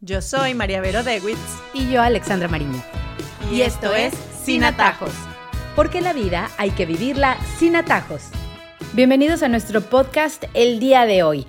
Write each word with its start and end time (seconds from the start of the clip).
Yo 0.00 0.22
soy 0.22 0.54
María 0.54 0.80
Vero 0.80 1.02
Dewitz. 1.02 1.40
Y 1.74 1.90
yo, 1.90 2.00
Alexandra 2.00 2.46
Mariño. 2.46 2.80
Y, 3.50 3.62
esto 3.62 3.92
es 3.92 4.14
Sin 4.44 4.62
Atajos. 4.62 5.10
Porque 5.74 6.00
la 6.00 6.12
vida 6.12 6.50
hay 6.56 6.70
que 6.70 6.86
vivirla 6.86 7.36
sin 7.58 7.74
atajos. 7.74 8.28
Bienvenidos 8.92 9.42
a 9.42 9.48
nuestro 9.48 9.80
podcast 9.80 10.44
el 10.54 10.78
día 10.78 11.04
de 11.04 11.24
hoy. 11.24 11.46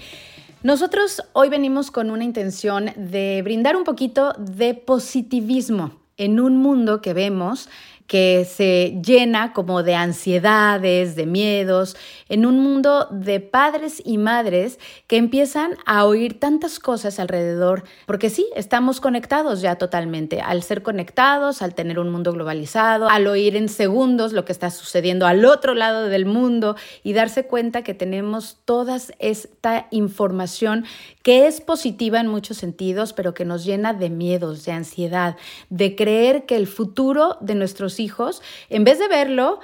Nosotros 0.63 1.21
hoy 1.33 1.49
venimos 1.49 1.91
con 1.91 2.09
una 2.09 2.23
intención 2.23 2.91
de 2.95 3.39
brindar 3.43 3.75
un 3.75 3.83
poquito 3.83 4.33
de 4.39 4.73
positivismo 4.73 6.01
en 6.17 6.39
un 6.39 6.57
mundo 6.57 7.03
que 7.03 7.13
vemos 7.13 7.69
que 8.09 8.43
se 8.43 8.99
llena 9.05 9.53
como 9.53 9.83
de 9.83 9.93
ansiedades, 9.93 11.15
de 11.15 11.27
miedos, 11.27 11.95
en 12.27 12.47
un 12.47 12.59
mundo 12.59 13.07
de 13.11 13.39
padres 13.39 14.01
y 14.03 14.17
madres 14.17 14.79
que 15.05 15.17
empiezan 15.17 15.77
a 15.85 16.05
oír 16.05 16.39
tantas 16.39 16.79
cosas 16.79 17.19
alrededor, 17.19 17.83
porque 18.07 18.31
sí, 18.31 18.49
estamos 18.55 18.99
conectados 18.99 19.61
ya 19.61 19.75
totalmente, 19.75 20.41
al 20.41 20.63
ser 20.63 20.81
conectados, 20.81 21.61
al 21.61 21.75
tener 21.75 21.99
un 21.99 22.09
mundo 22.09 22.33
globalizado, 22.33 23.07
al 23.09 23.27
oír 23.27 23.55
en 23.55 23.69
segundos 23.69 24.33
lo 24.33 24.43
que 24.43 24.53
está 24.53 24.71
sucediendo 24.71 25.27
al 25.27 25.45
otro 25.45 25.75
lado 25.75 26.05
del 26.05 26.25
mundo 26.25 26.75
y 27.03 27.13
darse 27.13 27.45
cuenta 27.45 27.83
que 27.83 27.93
tenemos 27.93 28.57
toda 28.65 28.97
esta 29.19 29.85
información 29.91 30.83
que 31.21 31.45
es 31.45 31.61
positiva 31.61 32.19
en 32.19 32.27
muchos 32.27 32.57
sentidos, 32.57 33.13
pero 33.13 33.35
que 33.35 33.45
nos 33.45 33.65
llena 33.65 33.93
de 33.93 34.09
miedos, 34.09 34.65
de 34.65 34.71
ansiedad, 34.71 35.37
de 35.69 35.95
creer 35.95 36.47
que 36.47 36.55
el 36.55 36.65
futuro 36.65 37.37
de 37.39 37.53
nuestros 37.53 37.98
hijos, 37.99 38.41
en 38.69 38.83
vez 38.83 38.99
de 38.99 39.07
verlo 39.07 39.59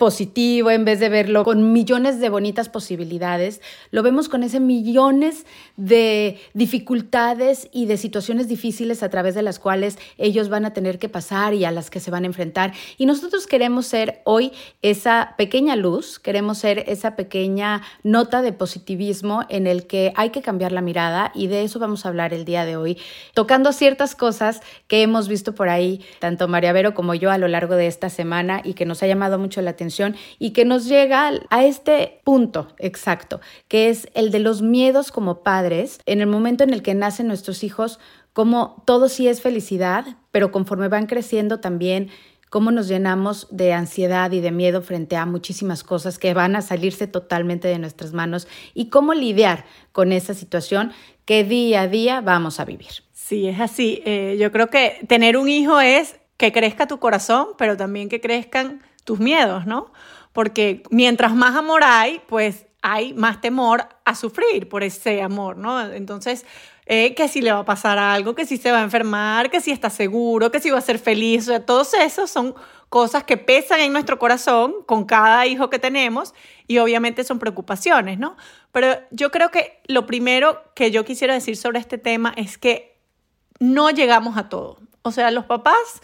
positivo, 0.00 0.70
en 0.70 0.86
vez 0.86 0.98
de 0.98 1.10
verlo 1.10 1.44
con 1.44 1.74
millones 1.74 2.20
de 2.20 2.30
bonitas 2.30 2.70
posibilidades, 2.70 3.60
lo 3.90 4.02
vemos 4.02 4.30
con 4.30 4.42
ese 4.42 4.58
millones 4.58 5.44
de 5.76 6.38
dificultades 6.54 7.68
y 7.70 7.84
de 7.84 7.98
situaciones 7.98 8.48
difíciles 8.48 9.02
a 9.02 9.10
través 9.10 9.34
de 9.34 9.42
las 9.42 9.58
cuales 9.58 9.98
ellos 10.16 10.48
van 10.48 10.64
a 10.64 10.72
tener 10.72 10.98
que 10.98 11.10
pasar 11.10 11.52
y 11.52 11.66
a 11.66 11.70
las 11.70 11.90
que 11.90 12.00
se 12.00 12.10
van 12.10 12.24
a 12.24 12.28
enfrentar. 12.28 12.72
Y 12.96 13.04
nosotros 13.04 13.46
queremos 13.46 13.84
ser 13.84 14.22
hoy 14.24 14.52
esa 14.80 15.34
pequeña 15.36 15.76
luz, 15.76 16.18
queremos 16.18 16.56
ser 16.56 16.82
esa 16.88 17.14
pequeña 17.14 17.82
nota 18.02 18.40
de 18.40 18.54
positivismo 18.54 19.44
en 19.50 19.66
el 19.66 19.86
que 19.86 20.14
hay 20.16 20.30
que 20.30 20.40
cambiar 20.40 20.72
la 20.72 20.80
mirada 20.80 21.30
y 21.34 21.48
de 21.48 21.62
eso 21.62 21.78
vamos 21.78 22.06
a 22.06 22.08
hablar 22.08 22.32
el 22.32 22.46
día 22.46 22.64
de 22.64 22.78
hoy, 22.78 22.96
tocando 23.34 23.70
ciertas 23.74 24.14
cosas 24.14 24.62
que 24.88 25.02
hemos 25.02 25.28
visto 25.28 25.54
por 25.54 25.68
ahí, 25.68 26.02
tanto 26.20 26.48
María 26.48 26.72
Vero 26.72 26.94
como 26.94 27.12
yo 27.12 27.30
a 27.30 27.36
lo 27.36 27.48
largo 27.48 27.76
de 27.76 27.86
esta 27.86 28.08
semana 28.08 28.62
y 28.64 28.72
que 28.72 28.86
nos 28.86 29.02
ha 29.02 29.06
llamado 29.06 29.38
mucho 29.38 29.60
la 29.60 29.72
atención 29.72 29.89
y 30.38 30.50
que 30.50 30.64
nos 30.64 30.86
llega 30.86 31.32
a 31.50 31.64
este 31.64 32.20
punto 32.24 32.68
exacto, 32.78 33.40
que 33.68 33.88
es 33.88 34.08
el 34.14 34.30
de 34.30 34.38
los 34.38 34.62
miedos 34.62 35.12
como 35.12 35.42
padres 35.42 36.00
en 36.06 36.20
el 36.20 36.26
momento 36.26 36.64
en 36.64 36.72
el 36.72 36.82
que 36.82 36.94
nacen 36.94 37.26
nuestros 37.26 37.64
hijos, 37.64 37.98
como 38.32 38.82
todo 38.86 39.08
sí 39.08 39.28
es 39.28 39.40
felicidad, 39.40 40.04
pero 40.30 40.52
conforme 40.52 40.88
van 40.88 41.06
creciendo 41.06 41.60
también 41.60 42.10
cómo 42.50 42.72
nos 42.72 42.88
llenamos 42.88 43.46
de 43.50 43.72
ansiedad 43.72 44.30
y 44.32 44.40
de 44.40 44.50
miedo 44.50 44.82
frente 44.82 45.16
a 45.16 45.24
muchísimas 45.24 45.84
cosas 45.84 46.18
que 46.18 46.34
van 46.34 46.56
a 46.56 46.62
salirse 46.62 47.06
totalmente 47.06 47.68
de 47.68 47.78
nuestras 47.78 48.12
manos 48.12 48.48
y 48.74 48.90
cómo 48.90 49.14
lidiar 49.14 49.64
con 49.92 50.12
esa 50.12 50.34
situación 50.34 50.92
que 51.24 51.44
día 51.44 51.82
a 51.82 51.88
día 51.88 52.20
vamos 52.20 52.60
a 52.60 52.64
vivir. 52.64 52.90
Sí, 53.12 53.46
es 53.46 53.60
así. 53.60 54.02
Eh, 54.04 54.36
yo 54.40 54.50
creo 54.50 54.68
que 54.68 54.98
tener 55.06 55.36
un 55.36 55.48
hijo 55.48 55.80
es 55.80 56.16
que 56.36 56.52
crezca 56.52 56.88
tu 56.88 56.98
corazón, 56.98 57.48
pero 57.56 57.76
también 57.76 58.08
que 58.08 58.20
crezcan 58.20 58.82
tus 59.10 59.18
miedos, 59.18 59.66
¿no? 59.66 59.92
Porque 60.32 60.84
mientras 60.90 61.34
más 61.34 61.56
amor 61.56 61.82
hay, 61.82 62.22
pues 62.28 62.66
hay 62.80 63.12
más 63.12 63.40
temor 63.40 63.88
a 64.04 64.14
sufrir 64.14 64.68
por 64.68 64.84
ese 64.84 65.20
amor, 65.20 65.56
¿no? 65.56 65.80
Entonces, 65.80 66.46
eh, 66.86 67.12
que 67.16 67.26
si 67.26 67.40
le 67.40 67.50
va 67.50 67.58
a 67.58 67.64
pasar 67.64 67.98
algo, 67.98 68.36
que 68.36 68.46
si 68.46 68.56
se 68.56 68.70
va 68.70 68.78
a 68.78 68.84
enfermar, 68.84 69.50
que 69.50 69.60
si 69.60 69.72
está 69.72 69.90
seguro, 69.90 70.52
que 70.52 70.60
si 70.60 70.70
va 70.70 70.78
a 70.78 70.80
ser 70.80 71.00
feliz, 71.00 71.42
o 71.42 71.46
sea, 71.46 71.66
todos 71.66 71.92
esos 71.94 72.30
son 72.30 72.54
cosas 72.88 73.24
que 73.24 73.36
pesan 73.36 73.80
en 73.80 73.92
nuestro 73.92 74.20
corazón 74.20 74.74
con 74.86 75.06
cada 75.06 75.44
hijo 75.44 75.70
que 75.70 75.80
tenemos 75.80 76.32
y 76.68 76.78
obviamente 76.78 77.24
son 77.24 77.40
preocupaciones, 77.40 78.16
¿no? 78.16 78.36
Pero 78.70 78.94
yo 79.10 79.32
creo 79.32 79.50
que 79.50 79.80
lo 79.88 80.06
primero 80.06 80.62
que 80.76 80.92
yo 80.92 81.04
quisiera 81.04 81.34
decir 81.34 81.56
sobre 81.56 81.80
este 81.80 81.98
tema 81.98 82.32
es 82.36 82.58
que 82.58 82.96
no 83.58 83.90
llegamos 83.90 84.36
a 84.36 84.48
todo. 84.48 84.78
O 85.02 85.10
sea, 85.10 85.32
los 85.32 85.46
papás 85.46 86.00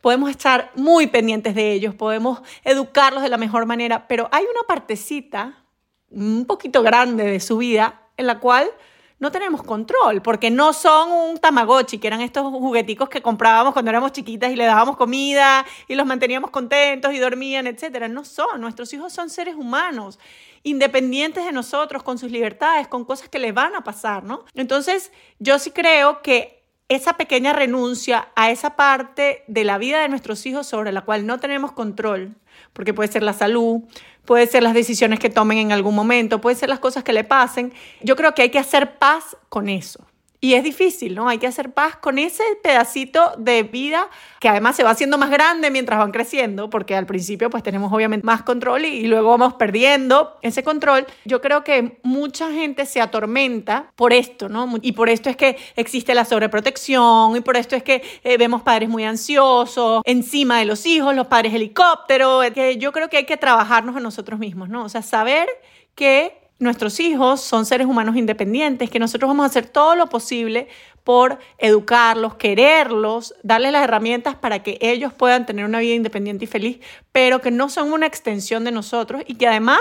podemos 0.00 0.30
estar 0.30 0.70
muy 0.74 1.06
pendientes 1.06 1.54
de 1.54 1.72
ellos, 1.72 1.94
podemos 1.94 2.40
educarlos 2.64 3.22
de 3.22 3.28
la 3.28 3.38
mejor 3.38 3.66
manera, 3.66 4.06
pero 4.08 4.28
hay 4.32 4.44
una 4.44 4.62
partecita 4.66 5.64
un 6.10 6.46
poquito 6.46 6.82
grande 6.82 7.24
de 7.24 7.40
su 7.40 7.58
vida 7.58 8.02
en 8.16 8.26
la 8.26 8.38
cual 8.38 8.70
no 9.18 9.32
tenemos 9.32 9.62
control, 9.62 10.20
porque 10.20 10.50
no 10.50 10.74
son 10.74 11.10
un 11.10 11.38
tamagotchi, 11.38 11.98
que 11.98 12.06
eran 12.06 12.20
estos 12.20 12.44
jugueticos 12.44 13.08
que 13.08 13.22
comprábamos 13.22 13.72
cuando 13.72 13.90
éramos 13.90 14.12
chiquitas 14.12 14.52
y 14.52 14.56
le 14.56 14.64
dábamos 14.64 14.96
comida 14.96 15.64
y 15.88 15.94
los 15.94 16.06
manteníamos 16.06 16.50
contentos 16.50 17.14
y 17.14 17.18
dormían, 17.18 17.66
etcétera. 17.66 18.08
No 18.08 18.24
son, 18.24 18.60
nuestros 18.60 18.92
hijos 18.92 19.14
son 19.14 19.30
seres 19.30 19.54
humanos, 19.54 20.18
independientes 20.64 21.46
de 21.46 21.52
nosotros, 21.52 22.02
con 22.02 22.18
sus 22.18 22.30
libertades, 22.30 22.88
con 22.88 23.04
cosas 23.06 23.30
que 23.30 23.38
les 23.38 23.54
van 23.54 23.74
a 23.74 23.82
pasar, 23.82 24.22
¿no? 24.22 24.44
Entonces, 24.54 25.12
yo 25.38 25.58
sí 25.58 25.70
creo 25.70 26.20
que 26.20 26.55
esa 26.88 27.14
pequeña 27.14 27.52
renuncia 27.52 28.28
a 28.36 28.50
esa 28.50 28.76
parte 28.76 29.42
de 29.48 29.64
la 29.64 29.78
vida 29.78 30.00
de 30.00 30.08
nuestros 30.08 30.46
hijos 30.46 30.66
sobre 30.66 30.92
la 30.92 31.02
cual 31.02 31.26
no 31.26 31.38
tenemos 31.38 31.72
control, 31.72 32.36
porque 32.72 32.94
puede 32.94 33.10
ser 33.10 33.22
la 33.22 33.32
salud, 33.32 33.82
puede 34.24 34.46
ser 34.46 34.62
las 34.62 34.74
decisiones 34.74 35.18
que 35.18 35.30
tomen 35.30 35.58
en 35.58 35.72
algún 35.72 35.94
momento, 35.94 36.40
puede 36.40 36.56
ser 36.56 36.68
las 36.68 36.78
cosas 36.78 37.02
que 37.02 37.12
le 37.12 37.24
pasen, 37.24 37.72
yo 38.02 38.14
creo 38.14 38.34
que 38.34 38.42
hay 38.42 38.50
que 38.50 38.58
hacer 38.58 38.98
paz 38.98 39.36
con 39.48 39.68
eso. 39.68 40.06
Y 40.40 40.54
es 40.54 40.64
difícil, 40.64 41.14
¿no? 41.14 41.28
Hay 41.28 41.38
que 41.38 41.46
hacer 41.46 41.72
paz 41.72 41.96
con 41.96 42.18
ese 42.18 42.42
pedacito 42.62 43.32
de 43.38 43.62
vida 43.62 44.08
que 44.40 44.48
además 44.48 44.76
se 44.76 44.84
va 44.84 44.90
haciendo 44.90 45.18
más 45.18 45.30
grande 45.30 45.70
mientras 45.70 45.98
van 45.98 46.12
creciendo, 46.12 46.68
porque 46.68 46.94
al 46.94 47.06
principio 47.06 47.48
pues 47.50 47.62
tenemos 47.62 47.92
obviamente 47.92 48.26
más 48.26 48.42
control 48.42 48.84
y, 48.84 49.06
luego 49.06 49.30
vamos 49.30 49.54
perdiendo 49.54 50.36
ese 50.42 50.62
control. 50.62 51.06
Yo 51.24 51.40
creo 51.40 51.64
que 51.64 51.98
mucha 52.02 52.52
gente 52.52 52.86
se 52.86 53.00
atormenta 53.00 53.92
por 53.96 54.12
esto, 54.12 54.48
¿no? 54.48 54.68
Y 54.82 54.92
por 54.92 55.08
esto 55.08 55.30
es 55.30 55.36
que 55.36 55.56
existe 55.76 56.14
la 56.14 56.24
sobreprotección 56.24 57.36
y 57.36 57.40
por 57.40 57.56
esto 57.56 57.76
es 57.76 57.82
que 57.82 58.02
eh, 58.24 58.36
vemos 58.36 58.62
padres 58.62 58.88
muy 58.88 59.04
ansiosos 59.04 60.02
encima 60.04 60.58
de 60.58 60.66
los 60.66 60.84
hijos, 60.86 61.14
los 61.14 61.28
padres 61.28 61.54
helicóptero, 61.54 62.40
que 62.54 62.76
yo 62.76 62.92
creo 62.92 63.08
que 63.08 63.18
hay 63.18 63.24
que 63.24 63.36
trabajarnos 63.36 63.96
a 63.96 64.00
nosotros 64.00 64.38
mismos, 64.38 64.68
¿no? 64.68 64.84
O 64.84 64.88
sea, 64.88 65.02
saber 65.02 65.48
que 65.94 66.45
nuestros 66.58 67.00
hijos 67.00 67.40
son 67.40 67.66
seres 67.66 67.86
humanos 67.86 68.16
independientes, 68.16 68.90
que 68.90 68.98
nosotros 68.98 69.28
vamos 69.28 69.44
a 69.44 69.48
hacer 69.48 69.66
todo 69.66 69.94
lo 69.94 70.08
posible 70.08 70.68
por 71.04 71.38
educarlos, 71.58 72.34
quererlos, 72.34 73.34
darles 73.42 73.72
las 73.72 73.84
herramientas 73.84 74.34
para 74.34 74.62
que 74.62 74.78
ellos 74.80 75.12
puedan 75.12 75.46
tener 75.46 75.64
una 75.64 75.78
vida 75.78 75.94
independiente 75.94 76.44
y 76.44 76.48
feliz, 76.48 76.80
pero 77.12 77.40
que 77.40 77.50
no 77.50 77.68
son 77.68 77.92
una 77.92 78.06
extensión 78.06 78.64
de 78.64 78.72
nosotros 78.72 79.22
y 79.26 79.36
que 79.36 79.46
además 79.46 79.80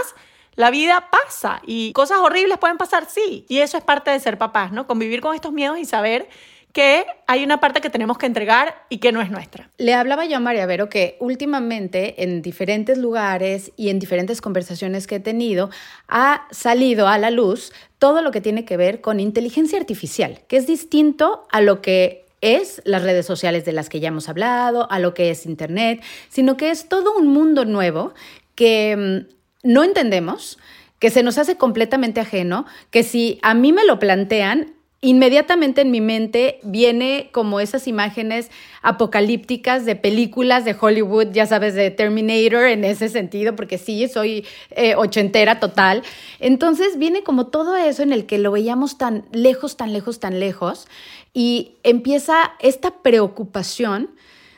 la 0.55 0.69
vida 0.69 1.09
pasa 1.09 1.61
y 1.65 1.91
cosas 1.93 2.19
horribles 2.19 2.57
pueden 2.57 2.77
pasar, 2.77 3.07
sí, 3.09 3.45
y 3.49 3.59
eso 3.59 3.77
es 3.77 3.83
parte 3.83 4.11
de 4.11 4.19
ser 4.19 4.37
papás, 4.37 4.71
¿no? 4.71 4.87
Convivir 4.87 5.21
con 5.21 5.35
estos 5.35 5.51
miedos 5.51 5.77
y 5.79 5.85
saber 5.85 6.29
que 6.75 7.05
hay 7.25 7.41
una 7.45 7.61
parte 7.61 7.79
que 7.79 7.89
tenemos 7.89 8.17
que 8.17 8.25
entregar 8.25 8.75
y 8.89 8.97
que 8.97 9.13
no 9.13 9.21
es 9.21 9.31
nuestra. 9.31 9.69
Le 9.77 9.93
hablaba 9.93 10.25
yo 10.25 10.35
a 10.35 10.39
María 10.41 10.65
Vero 10.65 10.89
que 10.89 11.15
últimamente 11.21 12.21
en 12.21 12.41
diferentes 12.41 12.97
lugares 12.97 13.71
y 13.77 13.87
en 13.87 13.97
diferentes 13.97 14.41
conversaciones 14.41 15.07
que 15.07 15.15
he 15.15 15.19
tenido 15.21 15.69
ha 16.09 16.45
salido 16.51 17.07
a 17.07 17.17
la 17.17 17.31
luz 17.31 17.71
todo 17.97 18.21
lo 18.21 18.31
que 18.31 18.41
tiene 18.41 18.65
que 18.65 18.75
ver 18.75 18.99
con 18.99 19.21
inteligencia 19.21 19.79
artificial, 19.79 20.41
que 20.49 20.57
es 20.57 20.67
distinto 20.67 21.47
a 21.49 21.61
lo 21.61 21.81
que 21.81 22.25
es 22.41 22.81
las 22.83 23.03
redes 23.03 23.25
sociales 23.25 23.63
de 23.63 23.71
las 23.71 23.87
que 23.87 24.01
ya 24.01 24.09
hemos 24.09 24.27
hablado, 24.27 24.91
a 24.91 24.99
lo 24.99 25.13
que 25.13 25.29
es 25.29 25.45
Internet, 25.45 26.03
sino 26.27 26.57
que 26.57 26.71
es 26.71 26.89
todo 26.89 27.15
un 27.17 27.27
mundo 27.27 27.63
nuevo 27.63 28.13
que 28.53 29.25
mm, 29.63 29.71
no 29.71 29.85
entendemos, 29.85 30.59
que 30.99 31.09
se 31.09 31.23
nos 31.23 31.37
hace 31.37 31.55
completamente 31.55 32.19
ajeno, 32.19 32.65
que 32.91 33.03
si 33.03 33.39
a 33.43 33.53
mí 33.53 33.71
me 33.71 33.85
lo 33.85 33.97
plantean, 33.97 34.74
inmediatamente 35.05 35.81
en 35.81 35.91
mi 35.91 36.01
mente 36.01 36.59
viene 36.63 37.29
como 37.31 37.59
esas 37.59 37.87
imágenes 37.87 38.49
apocalípticas 38.81 39.85
de 39.85 39.95
películas 39.95 40.65
de 40.65 40.75
Hollywood, 40.79 41.27
ya 41.31 41.45
sabes, 41.45 41.75
de 41.75 41.91
Terminator 41.91 42.65
en 42.65 42.83
ese 42.83 43.09
sentido, 43.09 43.55
porque 43.55 43.77
sí, 43.77 44.07
soy 44.07 44.45
eh, 44.71 44.95
ochentera 44.95 45.59
total. 45.59 46.01
Entonces 46.39 46.97
viene 46.97 47.23
como 47.23 47.47
todo 47.47 47.75
eso 47.75 48.01
en 48.01 48.13
el 48.13 48.25
que 48.25 48.39
lo 48.39 48.51
veíamos 48.51 48.97
tan 48.97 49.25
lejos, 49.31 49.77
tan 49.77 49.93
lejos, 49.93 50.19
tan 50.19 50.39
lejos, 50.39 50.87
y 51.33 51.73
empieza 51.83 52.35
esta 52.59 52.89
preocupación 53.03 54.09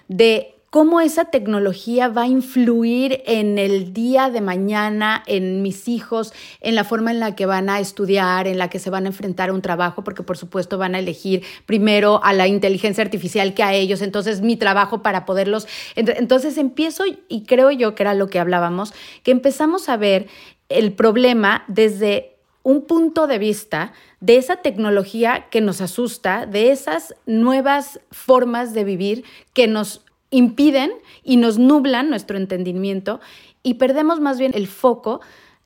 de 0.08 0.57
cómo 0.78 1.02
esa 1.02 1.26
tecnología 1.26 2.08
va 2.08 2.22
a 2.22 2.28
influir 2.28 3.24
en 3.26 3.58
el 3.58 3.94
día 3.94 4.30
de 4.30 4.42
mañana, 4.42 5.24
en 5.26 5.64
mis 5.64 5.88
hijos, 5.88 6.34
en 6.62 6.76
la 6.76 6.84
forma 6.84 7.10
en 7.10 7.20
la 7.20 7.34
que 7.34 7.48
van 7.48 7.68
a 7.68 7.80
estudiar, 7.80 8.46
en 8.46 8.60
la 8.60 8.70
que 8.70 8.78
se 8.78 8.92
van 8.92 9.06
a 9.06 9.08
enfrentar 9.08 9.50
a 9.50 9.54
un 9.54 9.64
trabajo, 9.64 10.04
porque 10.04 10.22
por 10.22 10.38
supuesto 10.38 10.78
van 10.78 10.94
a 10.94 11.00
elegir 11.00 11.42
primero 11.66 12.24
a 12.24 12.32
la 12.32 12.46
inteligencia 12.46 13.04
artificial 13.04 13.56
que 13.56 13.64
a 13.64 13.74
ellos, 13.74 14.04
entonces 14.04 14.42
mi 14.42 14.56
trabajo 14.56 15.02
para 15.02 15.26
poderlos... 15.26 15.68
Entonces 15.96 16.60
empiezo, 16.60 17.06
y 17.28 17.44
creo 17.46 17.72
yo 17.72 17.96
que 17.96 18.04
era 18.04 18.14
lo 18.14 18.28
que 18.28 18.38
hablábamos, 18.38 18.94
que 19.24 19.32
empezamos 19.32 19.90
a 19.90 19.98
ver 19.98 20.28
el 20.70 20.94
problema 20.94 21.64
desde 21.68 22.36
un 22.62 22.86
punto 22.86 23.26
de 23.26 23.40
vista 23.40 23.94
de 24.20 24.38
esa 24.38 24.58
tecnología 24.58 25.48
que 25.50 25.62
nos 25.62 25.82
asusta, 25.82 26.46
de 26.46 26.70
esas 26.70 27.16
nuevas 27.26 28.00
formas 28.12 28.76
de 28.76 28.84
vivir 28.84 29.24
que 29.54 29.68
nos 29.68 30.04
impiden 30.30 30.92
y 31.24 31.38
nos 31.38 31.58
nublan 31.58 32.10
nuestro 32.10 32.38
entendimiento 32.38 33.20
y 33.64 33.76
perdemos 33.76 34.20
más 34.20 34.40
bien 34.40 34.52
el 34.56 34.68
foco 34.68 35.22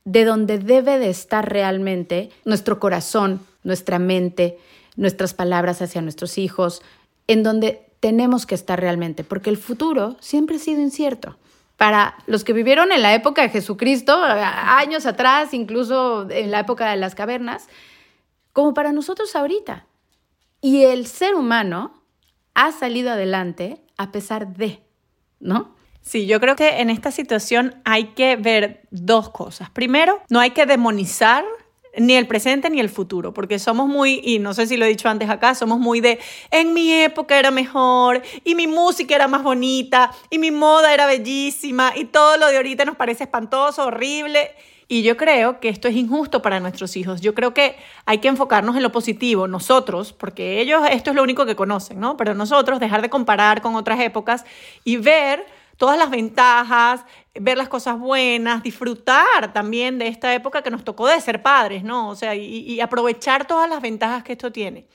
de 0.06 0.26
donde 0.26 0.58
debe 0.58 1.00
de 1.00 1.10
estar 1.10 1.52
realmente 1.52 2.32
nuestro 2.46 2.80
corazón, 2.80 3.42
nuestra 3.64 4.00
mente, 4.00 4.58
nuestras 4.96 5.34
palabras 5.34 5.82
hacia 5.82 6.02
nuestros 6.02 6.38
hijos, 6.38 6.82
en 7.28 7.44
donde 7.44 7.88
tenemos 8.00 8.46
que 8.46 8.56
estar 8.56 8.80
realmente, 8.80 9.24
porque 9.24 9.50
el 9.50 9.58
futuro 9.58 10.18
siempre 10.20 10.56
ha 10.56 10.60
sido 10.60 10.82
incierto. 10.82 11.38
Para 11.78 12.16
los 12.28 12.44
que 12.44 12.54
vivieron 12.54 12.92
en 12.92 13.02
la 13.02 13.14
época 13.14 13.42
de 13.42 13.50
Jesucristo, 13.50 14.16
años 14.16 15.06
atrás, 15.06 15.54
incluso 15.54 16.30
en 16.30 16.52
la 16.52 16.60
época 16.60 16.90
de 16.90 16.98
las 16.98 17.16
cavernas, 17.16 17.68
como 18.54 18.74
para 18.74 18.92
nosotros 18.92 19.36
ahorita. 19.36 19.86
Y 20.62 20.84
el 20.84 21.08
ser 21.08 21.34
humano 21.34 21.94
ha 22.54 22.72
salido 22.72 23.12
adelante 23.12 23.82
a 24.02 24.12
pesar 24.12 24.54
de, 24.56 24.82
¿no? 25.40 25.76
Sí, 26.02 26.26
yo 26.26 26.40
creo 26.40 26.56
que 26.56 26.82
en 26.82 26.90
esta 26.90 27.12
situación 27.12 27.76
hay 27.86 28.06
que 28.16 28.36
ver 28.36 28.88
dos 28.90 29.30
cosas. 29.30 29.70
Primero, 29.70 30.22
no 30.30 30.40
hay 30.40 30.50
que 30.52 30.66
demonizar 30.66 31.46
ni 31.98 32.14
el 32.14 32.26
presente 32.26 32.70
ni 32.70 32.80
el 32.80 32.90
futuro, 32.90 33.34
porque 33.34 33.60
somos 33.60 33.88
muy, 33.88 34.22
y 34.24 34.40
no 34.40 34.54
sé 34.54 34.66
si 34.66 34.78
lo 34.78 34.86
he 34.86 34.88
dicho 34.88 35.10
antes 35.10 35.30
acá, 35.30 35.54
somos 35.54 35.78
muy 35.78 36.00
de, 36.00 36.20
en 36.50 36.74
mi 36.74 36.92
época 36.94 37.38
era 37.38 37.52
mejor, 37.52 38.24
y 38.44 38.56
mi 38.56 38.66
música 38.66 39.14
era 39.14 39.28
más 39.28 39.44
bonita, 39.44 40.12
y 40.30 40.40
mi 40.40 40.52
moda 40.52 40.94
era 40.94 41.06
bellísima, 41.06 41.94
y 41.96 42.06
todo 42.06 42.38
lo 42.38 42.48
de 42.48 42.58
ahorita 42.58 42.86
nos 42.86 42.96
parece 42.96 43.26
espantoso, 43.26 43.86
horrible. 43.86 44.52
Y 44.92 45.04
yo 45.04 45.16
creo 45.16 45.62
que 45.62 45.70
esto 45.70 45.88
es 45.88 45.96
injusto 45.96 46.42
para 46.42 46.60
nuestros 46.60 46.98
hijos. 46.98 47.22
Yo 47.22 47.34
creo 47.34 47.54
que 47.54 47.78
hay 48.06 48.18
que 48.18 48.28
enfocarnos 48.28 48.76
en 48.76 48.84
lo 48.84 48.92
positivo, 48.92 49.48
nosotros, 49.48 50.12
porque 50.12 50.60
ellos 50.60 50.82
esto 50.92 51.12
es 51.12 51.16
lo 51.16 51.24
único 51.24 51.46
que 51.46 51.56
conocen, 51.56 51.98
¿no? 52.02 52.18
Pero 52.18 52.34
nosotros 52.34 52.78
dejar 52.82 53.02
de 53.02 53.10
comparar 53.10 53.62
con 53.62 53.76
otras 53.78 54.02
épocas 54.02 54.44
y 54.84 54.98
ver 54.98 55.46
todas 55.78 55.98
las 55.98 56.10
ventajas, 56.10 57.06
ver 57.34 57.58
las 57.58 57.70
cosas 57.70 57.98
buenas, 58.00 58.64
disfrutar 58.64 59.54
también 59.54 59.98
de 59.98 60.10
esta 60.10 60.34
época 60.34 60.62
que 60.62 60.72
nos 60.72 60.84
tocó 60.84 61.08
de 61.08 61.22
ser 61.22 61.42
padres, 61.42 61.86
¿no? 61.86 62.10
O 62.10 62.16
sea, 62.16 62.36
y, 62.36 62.44
y 62.44 62.82
aprovechar 62.82 63.48
todas 63.48 63.70
las 63.70 63.82
ventajas 63.82 64.24
que 64.24 64.34
esto 64.34 64.52
tiene. 64.52 64.88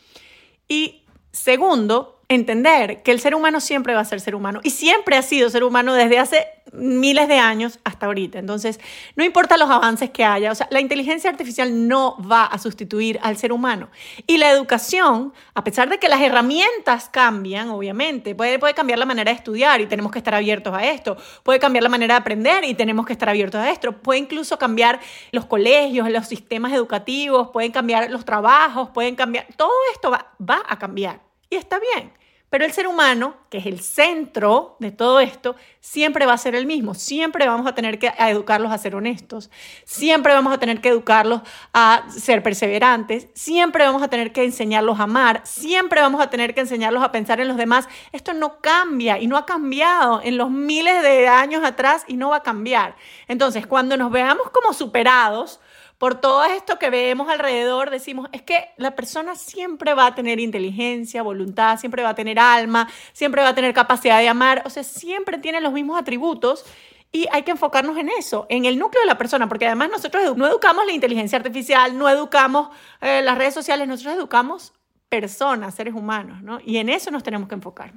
Y 0.69 1.05
segundo, 1.33 2.16
entender 2.29 3.03
que 3.03 3.13
el 3.13 3.21
ser 3.21 3.35
humano 3.35 3.61
siempre 3.61 3.95
va 3.95 4.01
a 4.01 4.05
ser 4.05 4.21
ser 4.21 4.35
humano 4.35 4.61
y 4.65 4.71
siempre 4.71 5.17
ha 5.17 5.23
sido 5.23 5.49
ser 5.49 5.63
humano 5.63 5.95
desde 5.95 6.19
hace 6.19 6.47
miles 6.73 7.29
de 7.29 7.39
años 7.39 7.79
hasta 7.85 8.07
ahorita. 8.07 8.39
Entonces, 8.39 8.81
no 9.15 9.25
importa 9.25 9.57
los 9.57 9.71
avances 9.71 10.11
que 10.11 10.25
haya, 10.25 10.51
o 10.51 10.55
sea, 10.55 10.67
la 10.71 10.81
inteligencia 10.81 11.31
artificial 11.31 11.87
no 11.87 12.17
va 12.21 12.45
a 12.45 12.59
sustituir 12.59 13.21
al 13.23 13.37
ser 13.37 13.53
humano. 13.53 13.89
Y 14.27 14.39
la 14.39 14.51
educación, 14.51 15.33
a 15.55 15.63
pesar 15.63 15.89
de 15.89 15.99
que 15.99 16.09
las 16.09 16.21
herramientas 16.21 17.09
cambian, 17.09 17.71
obviamente, 17.71 18.35
puede, 18.35 18.59
puede 18.59 18.75
cambiar 18.75 18.99
la 18.99 19.07
manera 19.07 19.31
de 19.31 19.37
estudiar 19.37 19.81
y 19.81 19.87
tenemos 19.87 20.11
que 20.11 20.19
estar 20.19 20.35
abiertos 20.35 20.75
a 20.75 20.85
esto, 20.85 21.17
puede 21.45 21.61
cambiar 21.61 21.85
la 21.85 21.89
manera 21.89 22.15
de 22.15 22.21
aprender 22.21 22.65
y 22.65 22.75
tenemos 22.75 23.07
que 23.07 23.13
estar 23.13 23.29
abiertos 23.29 23.61
a 23.61 23.71
esto, 23.71 23.93
puede 23.93 24.19
incluso 24.19 24.59
cambiar 24.59 24.99
los 25.31 25.47
colegios, 25.47 26.11
los 26.11 26.27
sistemas 26.27 26.73
educativos, 26.73 27.51
pueden 27.53 27.71
cambiar 27.71 28.11
los 28.11 28.25
trabajos, 28.25 28.91
pueden 28.91 29.15
cambiar, 29.15 29.47
todo 29.57 29.71
esto 29.93 30.11
va, 30.11 30.33
va 30.41 30.63
a 30.69 30.79
cambiar. 30.79 31.27
Y 31.51 31.57
está 31.57 31.79
bien. 31.79 32.13
Pero 32.49 32.65
el 32.65 32.73
ser 32.73 32.87
humano, 32.87 33.35
que 33.51 33.59
es 33.59 33.67
el 33.67 33.81
centro 33.81 34.77
de 34.79 34.93
todo 34.93 35.19
esto, 35.19 35.57
siempre 35.81 36.27
va 36.27 36.35
a 36.35 36.39
ser 36.39 36.55
el 36.55 36.65
mismo. 36.65 36.95
Siempre 36.95 37.47
vamos 37.47 37.67
a 37.67 37.75
tener 37.75 37.99
que 37.99 38.13
educarlos 38.19 38.71
a 38.71 38.79
ser 38.79 38.95
honestos. 38.95 39.51
Siempre 39.85 40.33
vamos 40.33 40.55
a 40.55 40.59
tener 40.59 40.81
que 40.81 40.91
educarlos 40.91 41.43
a 41.73 42.05
ser 42.09 42.45
perseverantes. 42.45 43.27
Siempre 43.35 43.85
vamos 43.85 44.01
a 44.01 44.09
tener 44.09 44.33
que 44.33 44.45
enseñarlos 44.45 45.01
a 45.01 45.03
amar. 45.03 45.43
Siempre 45.45 46.01
vamos 46.01 46.21
a 46.21 46.31
tener 46.31 46.55
que 46.55 46.61
enseñarlos 46.61 47.03
a 47.03 47.11
pensar 47.11 47.41
en 47.41 47.49
los 47.49 47.57
demás. 47.57 47.89
Esto 48.13 48.33
no 48.33 48.61
cambia 48.61 49.19
y 49.19 49.27
no 49.27 49.37
ha 49.37 49.45
cambiado 49.45 50.21
en 50.23 50.39
los 50.39 50.49
miles 50.49 51.03
de 51.03 51.27
años 51.27 51.65
atrás 51.65 52.05
y 52.07 52.17
no 52.17 52.31
va 52.31 52.37
a 52.37 52.43
cambiar. 52.45 52.95
Entonces, 53.27 53.67
cuando 53.67 53.97
nos 53.97 54.13
veamos 54.13 54.51
como 54.51 54.73
superados, 54.73 55.59
por 55.99 56.21
todo 56.21 56.45
esto 56.45 56.79
que 56.79 56.91
vemos 56.91 57.29
alrededor, 57.29 57.91
decimos, 57.91 58.29
es 58.33 58.43
que 58.43 58.71
la 58.77 58.95
persona 58.95 59.35
siempre 59.35 59.95
va 59.95 60.07
a 60.07 60.15
tener 60.15 60.41
inteligencia, 60.41 61.23
voluntad, 61.23 61.79
siempre 61.79 62.03
va 62.03 62.11
a 62.11 62.15
tener 62.15 62.39
alma, 62.39 62.89
siempre 63.13 63.43
va 63.43 63.51
a 63.51 63.55
tener 63.55 63.73
capacidad 63.73 64.19
de 64.21 64.29
amar, 64.29 64.63
o 64.67 64.71
sea, 64.71 64.85
siempre 64.85 65.39
tiene 65.39 65.61
los 65.61 65.73
mismos 65.73 65.99
atributos. 65.99 66.65
Y 67.13 67.27
hay 67.33 67.45
que 67.45 67.53
enfocarnos 67.53 67.97
en 67.97 68.11
eso, 68.11 68.47
en 68.51 68.67
el 68.67 68.79
núcleo 68.79 69.01
de 69.01 69.07
la 69.07 69.17
persona, 69.17 69.49
porque 69.49 69.67
además 69.67 69.89
nosotros 69.91 70.37
no 70.37 70.47
educamos 70.47 70.85
la 70.85 70.93
inteligencia 70.93 71.39
artificial, 71.39 71.97
no 71.97 72.09
educamos 72.11 72.69
eh, 73.01 73.23
las 73.23 73.39
redes 73.39 73.55
sociales, 73.55 73.89
nosotros 73.89 74.17
educamos 74.17 74.75
personas, 75.09 75.75
seres 75.75 75.95
humanos, 75.95 76.43
¿no? 76.43 76.59
Y 76.63 76.77
en 76.77 76.89
eso 76.89 77.11
nos 77.11 77.23
tenemos 77.23 77.49
que 77.49 77.55
enfocar. 77.55 77.95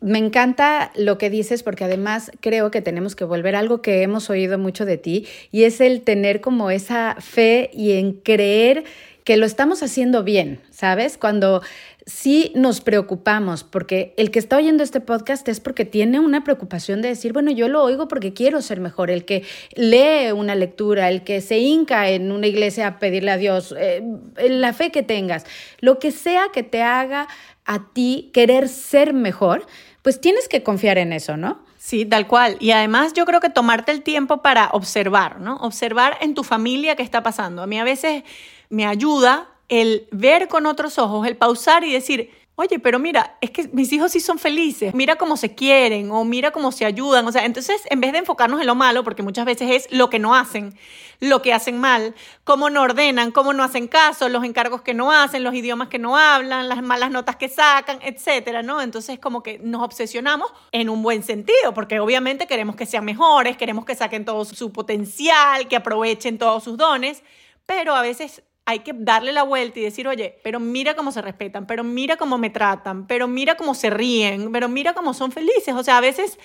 Me 0.00 0.18
encanta 0.18 0.92
lo 0.96 1.18
que 1.18 1.28
dices 1.28 1.62
porque 1.62 1.84
además 1.84 2.30
creo 2.40 2.70
que 2.70 2.80
tenemos 2.80 3.14
que 3.14 3.24
volver 3.24 3.54
a 3.54 3.58
algo 3.58 3.82
que 3.82 4.02
hemos 4.02 4.30
oído 4.30 4.58
mucho 4.58 4.86
de 4.86 4.96
ti 4.96 5.26
y 5.52 5.64
es 5.64 5.80
el 5.82 6.00
tener 6.02 6.40
como 6.40 6.70
esa 6.70 7.16
fe 7.20 7.70
y 7.74 7.92
en 7.92 8.12
creer 8.14 8.84
que 9.24 9.36
lo 9.36 9.44
estamos 9.44 9.82
haciendo 9.82 10.24
bien, 10.24 10.60
¿sabes? 10.70 11.18
Cuando 11.18 11.62
sí 12.06 12.52
nos 12.56 12.80
preocupamos, 12.80 13.62
porque 13.62 14.14
el 14.16 14.30
que 14.30 14.38
está 14.38 14.56
oyendo 14.56 14.82
este 14.82 15.00
podcast 15.00 15.46
es 15.48 15.60
porque 15.60 15.84
tiene 15.84 16.18
una 16.18 16.42
preocupación 16.42 17.02
de 17.02 17.08
decir, 17.08 17.32
bueno, 17.32 17.50
yo 17.50 17.68
lo 17.68 17.84
oigo 17.84 18.08
porque 18.08 18.32
quiero 18.32 18.62
ser 18.62 18.80
mejor, 18.80 19.10
el 19.10 19.24
que 19.24 19.44
lee 19.74 20.32
una 20.32 20.54
lectura, 20.54 21.08
el 21.08 21.22
que 21.22 21.40
se 21.40 21.58
hinca 21.58 22.08
en 22.08 22.32
una 22.32 22.46
iglesia 22.46 22.86
a 22.86 22.98
pedirle 22.98 23.30
a 23.30 23.36
Dios, 23.36 23.74
eh, 23.78 24.02
la 24.48 24.72
fe 24.72 24.90
que 24.90 25.02
tengas, 25.02 25.44
lo 25.80 25.98
que 25.98 26.10
sea 26.10 26.46
que 26.52 26.62
te 26.62 26.82
haga 26.82 27.28
a 27.64 27.92
ti 27.92 28.30
querer 28.32 28.68
ser 28.68 29.12
mejor, 29.12 29.66
pues 30.02 30.20
tienes 30.20 30.48
que 30.48 30.62
confiar 30.62 30.98
en 30.98 31.12
eso, 31.12 31.36
¿no? 31.36 31.60
Sí, 31.78 32.04
tal 32.04 32.26
cual. 32.26 32.56
Y 32.60 32.72
además 32.72 33.12
yo 33.12 33.24
creo 33.24 33.40
que 33.40 33.50
tomarte 33.50 33.92
el 33.92 34.02
tiempo 34.02 34.42
para 34.42 34.68
observar, 34.72 35.40
¿no? 35.40 35.56
Observar 35.56 36.16
en 36.20 36.34
tu 36.34 36.44
familia 36.44 36.96
qué 36.96 37.02
está 37.02 37.22
pasando. 37.22 37.62
A 37.62 37.66
mí 37.66 37.78
a 37.78 37.84
veces 37.84 38.22
me 38.68 38.86
ayuda 38.86 39.48
el 39.68 40.08
ver 40.10 40.48
con 40.48 40.66
otros 40.66 40.98
ojos, 40.98 41.26
el 41.26 41.36
pausar 41.36 41.84
y 41.84 41.92
decir, 41.92 42.30
oye, 42.56 42.78
pero 42.78 42.98
mira, 42.98 43.38
es 43.40 43.50
que 43.50 43.68
mis 43.72 43.92
hijos 43.92 44.12
sí 44.12 44.20
son 44.20 44.38
felices, 44.38 44.94
mira 44.94 45.16
cómo 45.16 45.36
se 45.38 45.54
quieren 45.54 46.10
o 46.10 46.24
mira 46.24 46.50
cómo 46.50 46.72
se 46.72 46.84
ayudan. 46.84 47.26
O 47.26 47.32
sea, 47.32 47.46
entonces 47.46 47.82
en 47.88 48.00
vez 48.00 48.12
de 48.12 48.18
enfocarnos 48.18 48.60
en 48.60 48.66
lo 48.66 48.74
malo, 48.74 49.02
porque 49.02 49.22
muchas 49.22 49.46
veces 49.46 49.70
es 49.70 49.92
lo 49.92 50.10
que 50.10 50.18
no 50.18 50.34
hacen, 50.34 50.76
lo 51.20 51.40
que 51.40 51.54
hacen 51.54 51.78
mal, 51.78 52.14
cómo 52.44 52.68
no 52.68 52.82
ordenan, 52.82 53.30
cómo 53.30 53.52
no 53.52 53.62
hacen 53.62 53.88
caso, 53.88 54.28
los 54.28 54.44
encargos 54.44 54.82
que 54.82 54.92
no 54.92 55.10
hacen, 55.10 55.42
los 55.42 55.54
idiomas 55.54 55.88
que 55.88 55.98
no 55.98 56.18
hablan, 56.18 56.68
las 56.68 56.82
malas 56.82 57.10
notas 57.10 57.36
que 57.36 57.48
sacan, 57.48 57.98
etcétera, 58.02 58.62
¿no? 58.62 58.82
Entonces 58.82 59.18
como 59.18 59.42
que 59.42 59.58
nos 59.58 59.82
obsesionamos 59.82 60.52
en 60.72 60.90
un 60.90 61.02
buen 61.02 61.22
sentido, 61.22 61.72
porque 61.74 61.98
obviamente 61.98 62.46
queremos 62.46 62.76
que 62.76 62.84
sean 62.84 63.04
mejores, 63.04 63.56
queremos 63.56 63.84
que 63.86 63.94
saquen 63.94 64.24
todo 64.24 64.44
su 64.44 64.70
potencial, 64.70 65.66
que 65.66 65.76
aprovechen 65.76 66.36
todos 66.36 66.64
sus 66.64 66.76
dones, 66.76 67.22
pero 67.64 67.94
a 67.94 68.02
veces 68.02 68.42
hay 68.70 68.80
que 68.80 68.92
darle 68.94 69.32
la 69.32 69.42
vuelta 69.42 69.80
y 69.80 69.82
decir, 69.82 70.06
oye, 70.06 70.38
pero 70.44 70.60
mira 70.60 70.94
cómo 70.94 71.10
se 71.10 71.20
respetan, 71.20 71.66
pero 71.66 71.82
mira 71.82 72.16
cómo 72.16 72.38
me 72.38 72.50
tratan, 72.50 73.06
pero 73.08 73.26
mira 73.26 73.56
cómo 73.56 73.74
se 73.74 73.90
ríen, 73.90 74.52
pero 74.52 74.68
mira 74.68 74.94
cómo 74.94 75.12
son 75.12 75.32
felices. 75.32 75.74
O 75.74 75.82
sea, 75.82 75.98
a 75.98 76.00
veces 76.00 76.38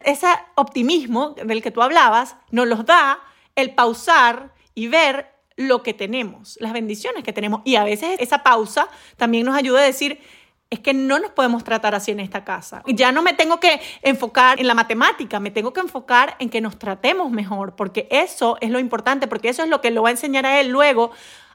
ese 0.00 0.28
optimismo 0.54 1.30
del 1.30 1.60
que 1.60 1.72
tú 1.72 1.82
hablabas 1.82 2.36
nos 2.50 2.68
los 2.68 2.86
da 2.86 3.18
el 3.56 3.74
pausar 3.74 4.52
y 4.74 4.86
ver 4.86 5.32
lo 5.56 5.82
que 5.82 5.92
tenemos, 5.92 6.56
las 6.60 6.72
bendiciones 6.72 7.24
que 7.24 7.32
tenemos. 7.32 7.62
Y 7.64 7.74
a 7.74 7.84
veces 7.84 8.16
esa 8.20 8.44
pausa 8.44 8.88
también 9.16 9.44
nos 9.44 9.56
ayuda 9.56 9.80
a 9.80 9.84
decir, 9.84 10.20
es 10.70 10.80
que 10.80 10.94
no 10.94 11.18
nos 11.18 11.32
podemos 11.32 11.64
tratar 11.64 11.94
así 11.94 12.12
en 12.12 12.20
esta 12.20 12.44
casa. 12.44 12.82
Ya 12.86 13.12
no 13.12 13.22
me 13.22 13.34
tengo 13.34 13.60
que 13.60 13.80
enfocar 14.02 14.58
en 14.58 14.66
la 14.66 14.74
matemática, 14.74 15.40
me 15.40 15.50
tengo 15.50 15.72
que 15.72 15.80
enfocar 15.80 16.36
en 16.38 16.48
que 16.48 16.62
nos 16.62 16.78
tratemos 16.78 17.30
mejor, 17.30 17.76
porque 17.76 18.08
eso 18.10 18.56
es 18.60 18.70
lo 18.70 18.78
importante, 18.78 19.26
porque 19.26 19.50
eso 19.50 19.62
es 19.64 19.68
lo 19.68 19.82
que 19.82 19.90
lo 19.90 20.04
va 20.04 20.08
a 20.08 20.12
enseñar 20.12 20.46
a 20.46 20.60
él 20.60 20.68
luego 20.68 21.10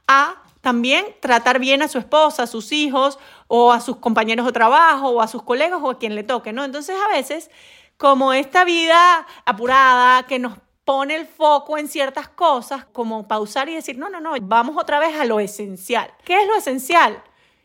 a 0.08 0.42
también 0.60 1.06
tratar 1.20 1.60
bien 1.60 1.82
a 1.82 1.88
su 1.88 1.98
esposa, 1.98 2.42
a 2.42 2.46
sus 2.46 2.72
hijos 2.72 3.18
o 3.46 3.72
a 3.72 3.80
sus 3.80 3.98
compañeros 3.98 4.44
de 4.44 4.52
trabajo 4.52 5.08
o 5.10 5.22
a 5.22 5.28
sus 5.28 5.42
colegas 5.42 5.80
o 5.82 5.90
a 5.90 5.98
quien 5.98 6.14
le 6.14 6.24
toque, 6.24 6.52
¿no? 6.52 6.64
Entonces 6.64 6.96
a 7.00 7.08
veces, 7.14 7.50
como 7.96 8.32
esta 8.32 8.64
vida 8.64 9.26
apurada 9.44 10.24
que 10.24 10.38
nos 10.38 10.58
pone 10.84 11.14
el 11.14 11.26
foco 11.26 11.78
en 11.78 11.86
ciertas 11.86 12.28
cosas, 12.28 12.86
como 12.86 13.28
pausar 13.28 13.68
y 13.68 13.74
decir, 13.74 13.98
no, 13.98 14.08
no, 14.08 14.20
no, 14.20 14.34
vamos 14.40 14.76
otra 14.76 14.98
vez 14.98 15.18
a 15.20 15.24
lo 15.24 15.38
esencial. 15.38 16.10
¿Qué 16.24 16.40
es 16.40 16.48
lo 16.48 16.56
esencial? 16.56 17.22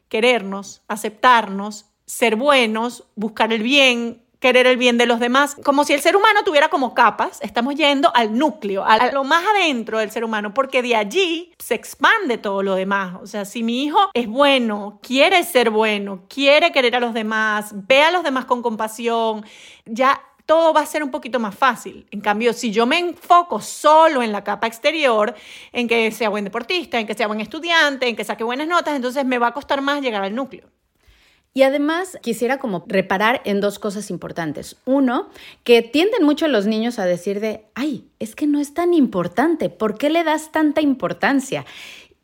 Querernos, 0.10 0.84
aceptarnos, 0.88 1.86
ser 2.06 2.36
buenos, 2.36 3.06
buscar 3.16 3.54
el 3.54 3.64
bien, 3.64 4.23
querer 4.44 4.68
el 4.68 4.76
bien 4.76 4.98
de 4.98 5.06
los 5.06 5.22
demás, 5.22 5.56
como 5.64 5.86
si 5.86 5.94
el 5.94 6.02
ser 6.02 6.18
humano 6.18 6.44
tuviera 6.44 6.68
como 6.68 6.94
capas, 6.94 7.40
estamos 7.42 7.76
yendo 7.76 8.14
al 8.14 8.38
núcleo, 8.38 8.84
a 8.84 9.10
lo 9.14 9.24
más 9.24 9.42
adentro 9.56 10.00
del 10.00 10.12
ser 10.12 10.26
humano, 10.26 10.54
porque 10.54 10.82
de 10.82 10.98
allí 10.98 11.54
se 11.60 11.76
expande 11.76 12.38
todo 12.38 12.62
lo 12.62 12.76
demás. 12.76 13.16
O 13.22 13.26
sea, 13.26 13.46
si 13.46 13.64
mi 13.64 13.86
hijo 13.86 13.98
es 14.14 14.28
bueno, 14.28 15.00
quiere 15.02 15.46
ser 15.46 15.70
bueno, 15.70 16.26
quiere 16.28 16.74
querer 16.74 16.98
a 16.98 17.00
los 17.00 17.14
demás, 17.14 17.72
ve 17.88 18.02
a 18.02 18.12
los 18.12 18.22
demás 18.22 18.44
con 18.44 18.62
compasión, 18.62 19.46
ya 19.86 20.22
todo 20.46 20.74
va 20.74 20.82
a 20.82 20.86
ser 20.88 21.04
un 21.04 21.12
poquito 21.12 21.40
más 21.40 21.56
fácil. 21.56 22.06
En 22.12 22.20
cambio, 22.20 22.52
si 22.52 22.70
yo 22.70 22.86
me 22.86 23.00
enfoco 23.00 23.62
solo 23.62 24.22
en 24.22 24.34
la 24.34 24.44
capa 24.44 24.68
exterior, 24.68 25.34
en 25.72 25.88
que 25.88 26.12
sea 26.12 26.28
buen 26.28 26.44
deportista, 26.44 27.00
en 27.00 27.08
que 27.08 27.14
sea 27.14 27.28
buen 27.28 27.40
estudiante, 27.40 28.10
en 28.10 28.18
que 28.18 28.26
saque 28.26 28.44
buenas 28.44 28.68
notas, 28.68 28.94
entonces 28.94 29.24
me 29.24 29.38
va 29.38 29.48
a 29.48 29.54
costar 29.54 29.80
más 29.80 30.02
llegar 30.02 30.22
al 30.22 30.36
núcleo. 30.36 30.68
Y 31.56 31.62
además 31.62 32.18
quisiera 32.22 32.58
como 32.58 32.84
reparar 32.88 33.42
en 33.46 33.62
dos 33.62 33.78
cosas 33.78 34.10
importantes. 34.10 34.76
Uno, 34.86 35.30
que 35.64 35.84
tienden 35.84 36.24
mucho 36.24 36.48
los 36.48 36.66
niños 36.66 36.98
a 36.98 37.06
decir 37.06 37.40
de, 37.40 37.66
ay, 37.76 38.08
es 38.20 38.36
que 38.36 38.48
no 38.48 38.60
es 38.60 38.74
tan 38.74 38.94
importante, 38.94 39.70
¿por 39.70 39.98
qué 39.98 40.10
le 40.10 40.24
das 40.24 40.52
tanta 40.52 40.82
importancia? 40.82 41.66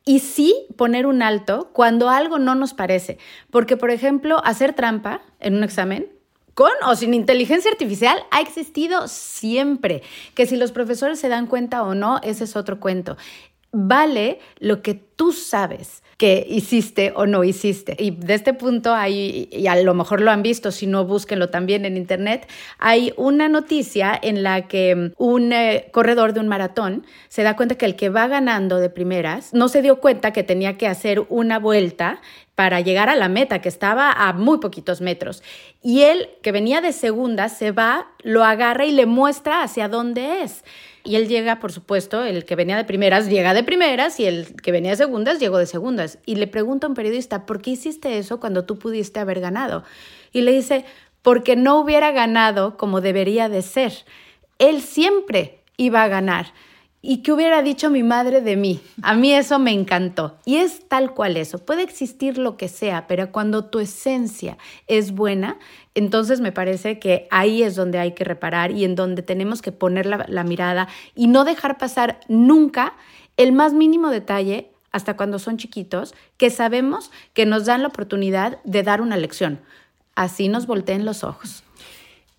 Y 0.04 0.18
sí 0.18 0.66
poner 0.76 1.06
un 1.06 1.22
alto 1.22 1.70
cuando 1.72 2.08
algo 2.08 2.40
no 2.40 2.56
nos 2.56 2.74
parece. 2.74 3.18
Porque, 3.50 3.76
por 3.76 3.90
ejemplo, 3.90 4.42
hacer 4.44 4.72
trampa 4.72 5.22
en 5.38 5.54
un 5.54 5.62
examen 5.62 6.08
con 6.54 6.72
o 6.84 6.96
sin 6.96 7.14
inteligencia 7.14 7.70
artificial 7.70 8.18
ha 8.32 8.40
existido 8.40 9.06
siempre. 9.06 10.02
Que 10.34 10.46
si 10.46 10.56
los 10.56 10.72
profesores 10.72 11.20
se 11.20 11.28
dan 11.28 11.46
cuenta 11.46 11.84
o 11.84 11.94
no, 11.94 12.18
ese 12.24 12.44
es 12.44 12.56
otro 12.56 12.80
cuento. 12.80 13.16
Vale 13.70 14.40
lo 14.58 14.82
que 14.82 14.94
tú 14.94 15.32
sabes 15.32 16.02
que 16.20 16.46
hiciste 16.46 17.14
o 17.16 17.24
no 17.24 17.44
hiciste. 17.44 17.96
Y 17.98 18.10
de 18.10 18.34
este 18.34 18.52
punto 18.52 18.92
hay, 18.92 19.48
y 19.50 19.68
a 19.68 19.76
lo 19.76 19.94
mejor 19.94 20.20
lo 20.20 20.30
han 20.30 20.42
visto, 20.42 20.70
si 20.70 20.86
no, 20.86 21.06
búsquenlo 21.06 21.48
también 21.48 21.86
en 21.86 21.96
internet, 21.96 22.46
hay 22.78 23.14
una 23.16 23.48
noticia 23.48 24.20
en 24.20 24.42
la 24.42 24.68
que 24.68 25.12
un 25.16 25.52
eh, 25.54 25.88
corredor 25.92 26.34
de 26.34 26.40
un 26.40 26.48
maratón 26.48 27.06
se 27.30 27.42
da 27.42 27.56
cuenta 27.56 27.76
que 27.76 27.86
el 27.86 27.96
que 27.96 28.10
va 28.10 28.28
ganando 28.28 28.76
de 28.76 28.90
primeras 28.90 29.54
no 29.54 29.70
se 29.70 29.80
dio 29.80 29.98
cuenta 30.00 30.34
que 30.34 30.42
tenía 30.42 30.76
que 30.76 30.88
hacer 30.88 31.24
una 31.30 31.58
vuelta 31.58 32.20
para 32.54 32.82
llegar 32.82 33.08
a 33.08 33.16
la 33.16 33.30
meta, 33.30 33.62
que 33.62 33.70
estaba 33.70 34.12
a 34.12 34.34
muy 34.34 34.58
poquitos 34.58 35.00
metros. 35.00 35.42
Y 35.82 36.02
él, 36.02 36.28
que 36.42 36.52
venía 36.52 36.82
de 36.82 36.92
segunda, 36.92 37.48
se 37.48 37.72
va, 37.72 38.08
lo 38.22 38.44
agarra 38.44 38.84
y 38.84 38.92
le 38.92 39.06
muestra 39.06 39.62
hacia 39.62 39.88
dónde 39.88 40.42
es. 40.42 40.64
Y 41.02 41.16
él 41.16 41.28
llega, 41.28 41.60
por 41.60 41.72
supuesto, 41.72 42.24
el 42.24 42.44
que 42.44 42.56
venía 42.56 42.76
de 42.76 42.84
primeras 42.84 43.28
llega 43.28 43.54
de 43.54 43.62
primeras 43.62 44.20
y 44.20 44.26
el 44.26 44.54
que 44.56 44.72
venía 44.72 44.90
de 44.90 44.96
segundas 44.96 45.38
llegó 45.40 45.58
de 45.58 45.66
segundas. 45.66 46.18
Y 46.26 46.36
le 46.36 46.46
pregunta 46.46 46.86
a 46.86 46.90
un 46.90 46.94
periodista, 46.94 47.46
¿por 47.46 47.62
qué 47.62 47.70
hiciste 47.70 48.18
eso 48.18 48.38
cuando 48.38 48.64
tú 48.64 48.78
pudiste 48.78 49.18
haber 49.18 49.40
ganado? 49.40 49.84
Y 50.32 50.42
le 50.42 50.52
dice, 50.52 50.84
porque 51.22 51.56
no 51.56 51.80
hubiera 51.80 52.10
ganado 52.12 52.76
como 52.76 53.00
debería 53.00 53.48
de 53.48 53.62
ser. 53.62 53.92
Él 54.58 54.82
siempre 54.82 55.60
iba 55.76 56.02
a 56.02 56.08
ganar. 56.08 56.52
¿Y 57.02 57.22
qué 57.22 57.32
hubiera 57.32 57.62
dicho 57.62 57.88
mi 57.88 58.02
madre 58.02 58.42
de 58.42 58.56
mí? 58.56 58.82
A 59.00 59.14
mí 59.14 59.32
eso 59.32 59.58
me 59.58 59.72
encantó. 59.72 60.36
Y 60.44 60.56
es 60.56 60.86
tal 60.86 61.14
cual 61.14 61.38
eso. 61.38 61.58
Puede 61.58 61.82
existir 61.82 62.36
lo 62.36 62.58
que 62.58 62.68
sea, 62.68 63.06
pero 63.06 63.32
cuando 63.32 63.64
tu 63.64 63.78
esencia 63.78 64.58
es 64.86 65.12
buena, 65.12 65.58
entonces 65.94 66.42
me 66.42 66.52
parece 66.52 66.98
que 66.98 67.26
ahí 67.30 67.62
es 67.62 67.74
donde 67.74 67.98
hay 67.98 68.12
que 68.12 68.24
reparar 68.24 68.72
y 68.72 68.84
en 68.84 68.96
donde 68.96 69.22
tenemos 69.22 69.62
que 69.62 69.72
poner 69.72 70.04
la, 70.04 70.44
mirada 70.44 70.88
y 71.14 71.28
no 71.28 71.44
dejar 71.44 71.78
pasar 71.78 72.20
nunca 72.28 72.92
el 73.38 73.52
más 73.52 73.72
mínimo 73.72 74.10
detalle 74.10 74.70
hasta 74.92 75.16
cuando 75.16 75.38
son 75.38 75.56
chiquitos, 75.56 76.14
que 76.36 76.50
sabemos 76.50 77.10
que 77.32 77.46
nos 77.46 77.64
dan 77.64 77.80
la 77.80 77.88
oportunidad 77.88 78.58
de 78.64 78.82
dar 78.82 79.00
una 79.00 79.16
lección. 79.16 79.60
Así 80.16 80.48
nos 80.48 80.66
volteen 80.66 81.06
los 81.06 81.24
ojos. 81.24 81.62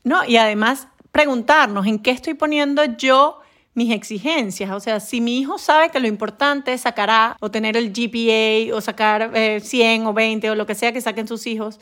No, 0.04 0.24
y 0.24 0.38
además 0.38 0.88
preguntarnos 1.12 1.88
en 1.88 1.98
qué 1.98 2.12
estoy 2.12 2.36
poniendo 2.36 2.84
yo 2.84 3.41
mis 3.74 3.92
exigencias. 3.92 4.72
O 4.72 4.80
sea, 4.80 5.00
si 5.00 5.22
mi 5.22 5.40
hijo 5.40 5.58
sabe 5.58 5.90
que 5.90 6.00
lo 6.00 6.08
importante 6.08 6.74
es 6.74 6.82
sacar 6.82 7.38
o 7.40 7.52
tener 7.52 7.78
el 7.78 7.92
GPA 7.92 8.76
o 8.76 8.82
sacar 8.82 9.32
100 9.62 10.02
eh, 10.02 10.06
o 10.06 10.14
20 10.14 10.50
o 10.50 10.56
lo 10.56 10.66
que 10.66 10.76
sea 10.76 10.92
que 10.92 11.02
saquen 11.02 11.28
sus 11.28 11.48
hijos, 11.48 11.80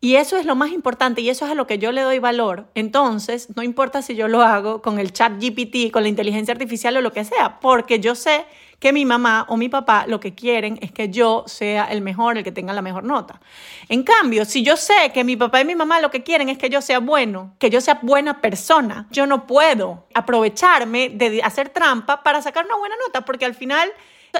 y 0.00 0.14
eso 0.14 0.36
es 0.36 0.46
lo 0.46 0.54
más 0.54 0.70
importante 0.70 1.22
y 1.22 1.28
eso 1.28 1.44
es 1.44 1.50
a 1.50 1.54
lo 1.54 1.66
que 1.66 1.78
yo 1.78 1.90
le 1.90 2.02
doy 2.02 2.20
valor. 2.20 2.68
Entonces, 2.74 3.48
no 3.56 3.64
importa 3.64 4.00
si 4.00 4.14
yo 4.14 4.28
lo 4.28 4.42
hago 4.42 4.80
con 4.80 5.00
el 5.00 5.12
chat 5.12 5.32
GPT, 5.42 5.90
con 5.90 6.04
la 6.04 6.08
inteligencia 6.08 6.52
artificial 6.52 6.96
o 6.96 7.00
lo 7.00 7.12
que 7.12 7.24
sea, 7.24 7.58
porque 7.58 7.98
yo 7.98 8.14
sé 8.14 8.44
que 8.78 8.92
mi 8.92 9.04
mamá 9.04 9.46
o 9.48 9.56
mi 9.56 9.68
papá 9.68 10.04
lo 10.06 10.20
que 10.20 10.34
quieren 10.34 10.78
es 10.80 10.92
que 10.92 11.08
yo 11.08 11.44
sea 11.46 11.86
el 11.86 12.00
mejor, 12.00 12.38
el 12.38 12.44
que 12.44 12.52
tenga 12.52 12.72
la 12.72 12.82
mejor 12.82 13.04
nota. 13.04 13.40
En 13.88 14.02
cambio, 14.02 14.44
si 14.44 14.62
yo 14.62 14.76
sé 14.76 15.10
que 15.12 15.24
mi 15.24 15.36
papá 15.36 15.60
y 15.60 15.64
mi 15.64 15.74
mamá 15.74 16.00
lo 16.00 16.10
que 16.10 16.22
quieren 16.22 16.48
es 16.48 16.58
que 16.58 16.70
yo 16.70 16.80
sea 16.80 17.00
bueno, 17.00 17.54
que 17.58 17.70
yo 17.70 17.80
sea 17.80 17.98
buena 18.02 18.40
persona, 18.40 19.06
yo 19.10 19.26
no 19.26 19.46
puedo 19.46 20.06
aprovecharme 20.14 21.08
de 21.10 21.42
hacer 21.42 21.70
trampa 21.70 22.22
para 22.22 22.40
sacar 22.42 22.66
una 22.66 22.76
buena 22.76 22.94
nota, 23.06 23.24
porque 23.24 23.44
al 23.44 23.54
final 23.54 23.90